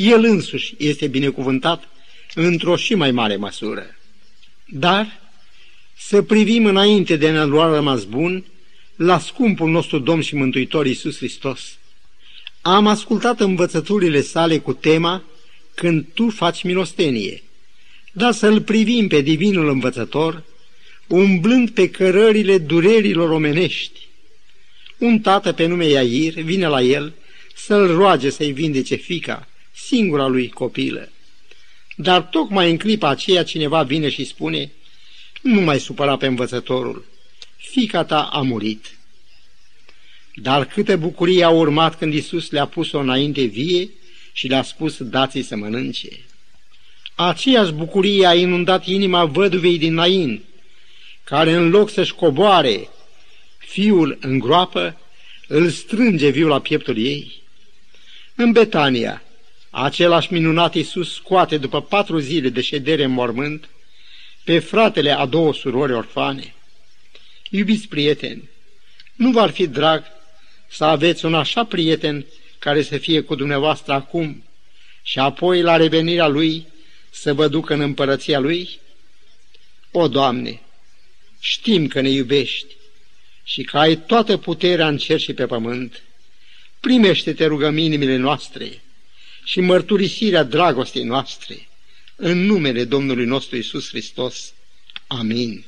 el 0.01 0.23
însuși 0.23 0.75
este 0.77 1.07
binecuvântat 1.07 1.89
într-o 2.33 2.75
și 2.75 2.95
mai 2.95 3.11
mare 3.11 3.35
măsură. 3.35 3.95
Dar 4.65 5.19
să 5.97 6.21
privim 6.21 6.65
înainte 6.65 7.15
de 7.15 7.27
a 7.27 7.45
lua 7.45 7.73
rămas 7.73 8.03
bun 8.03 8.45
la 8.95 9.19
scumpul 9.19 9.69
nostru 9.69 9.99
Domn 9.99 10.21
și 10.21 10.35
Mântuitor 10.35 10.85
Iisus 10.85 11.17
Hristos. 11.17 11.77
Am 12.61 12.87
ascultat 12.87 13.39
învățăturile 13.39 14.21
sale 14.21 14.57
cu 14.57 14.73
tema 14.73 15.23
Când 15.73 16.05
tu 16.13 16.29
faci 16.29 16.63
milostenie, 16.63 17.43
dar 18.11 18.31
să-l 18.31 18.61
privim 18.61 19.07
pe 19.07 19.21
divinul 19.21 19.69
învățător, 19.69 20.43
umblând 21.07 21.69
pe 21.69 21.89
cărările 21.89 22.57
durerilor 22.57 23.29
omenești. 23.29 23.99
Un 24.97 25.19
tată 25.19 25.51
pe 25.51 25.65
nume 25.65 25.85
Iair 25.85 26.33
vine 26.33 26.67
la 26.67 26.81
el 26.81 27.13
să-l 27.55 27.87
roage 27.87 28.29
să-i 28.29 28.51
vindece 28.51 28.95
fica, 28.95 29.47
singura 29.73 30.27
lui 30.27 30.49
copilă. 30.49 31.09
Dar 31.95 32.21
tocmai 32.21 32.69
în 32.69 32.77
clipa 32.77 33.09
aceea 33.09 33.43
cineva 33.43 33.83
vine 33.83 34.09
și 34.09 34.23
spune, 34.23 34.71
nu 35.41 35.61
mai 35.61 35.79
supăra 35.79 36.17
pe 36.17 36.25
învățătorul, 36.25 37.05
fica 37.57 38.03
ta 38.03 38.21
a 38.21 38.41
murit. 38.41 38.97
Dar 40.35 40.65
câtă 40.65 40.97
bucurie 40.97 41.43
a 41.43 41.49
urmat 41.49 41.97
când 41.97 42.13
Isus 42.13 42.49
le-a 42.49 42.65
pus-o 42.65 42.99
înainte 42.99 43.43
vie 43.43 43.89
și 44.31 44.47
le-a 44.47 44.63
spus, 44.63 44.97
dați 45.03 45.41
să 45.41 45.55
mănânce. 45.55 46.09
Aceeași 47.15 47.71
bucurie 47.71 48.25
a 48.25 48.35
inundat 48.35 48.85
inima 48.85 49.25
văduvei 49.25 49.77
din 49.77 49.93
Nain, 49.93 50.43
care 51.23 51.51
în 51.53 51.69
loc 51.69 51.89
să-și 51.89 52.13
coboare 52.13 52.89
fiul 53.57 54.17
în 54.21 54.39
groapă, 54.39 54.99
îl 55.47 55.69
strânge 55.69 56.29
viu 56.29 56.47
la 56.47 56.59
pieptul 56.59 56.97
ei. 56.97 57.41
În 58.35 58.51
Betania, 58.51 59.21
același 59.71 60.33
minunat 60.33 60.75
Iisus 60.75 61.13
scoate 61.13 61.57
după 61.57 61.81
patru 61.81 62.19
zile 62.19 62.49
de 62.49 62.61
ședere 62.61 63.03
în 63.03 63.11
mormânt 63.11 63.69
pe 64.43 64.59
fratele 64.59 65.11
a 65.11 65.25
două 65.25 65.53
surori 65.53 65.93
orfane. 65.93 66.53
Iubiți 67.49 67.87
prieteni, 67.87 68.49
nu 69.15 69.31
v-ar 69.31 69.49
fi 69.49 69.67
drag 69.67 70.03
să 70.69 70.83
aveți 70.83 71.25
un 71.25 71.33
așa 71.33 71.65
prieten 71.65 72.25
care 72.59 72.81
să 72.81 72.97
fie 72.97 73.21
cu 73.21 73.35
dumneavoastră 73.35 73.93
acum 73.93 74.43
și 75.01 75.19
apoi 75.19 75.61
la 75.61 75.75
revenirea 75.75 76.27
lui 76.27 76.67
să 77.09 77.33
vă 77.33 77.47
ducă 77.47 77.73
în 77.73 77.79
împărăția 77.79 78.39
lui? 78.39 78.79
O, 79.91 80.07
Doamne, 80.07 80.61
știm 81.39 81.87
că 81.87 82.01
ne 82.01 82.09
iubești 82.09 82.75
și 83.43 83.63
că 83.63 83.77
ai 83.77 83.97
toată 83.97 84.37
puterea 84.37 84.87
în 84.87 84.97
cer 84.97 85.19
și 85.19 85.33
pe 85.33 85.45
pământ. 85.45 86.01
Primește-te 86.79 87.45
rugăminimile 87.45 88.15
noastre 88.15 88.81
și 89.43 89.59
mărturisirea 89.59 90.43
dragostei 90.43 91.03
noastre 91.03 91.67
în 92.15 92.45
numele 92.45 92.83
Domnului 92.83 93.25
nostru 93.25 93.55
Isus 93.55 93.87
Hristos. 93.87 94.53
Amin. 95.07 95.65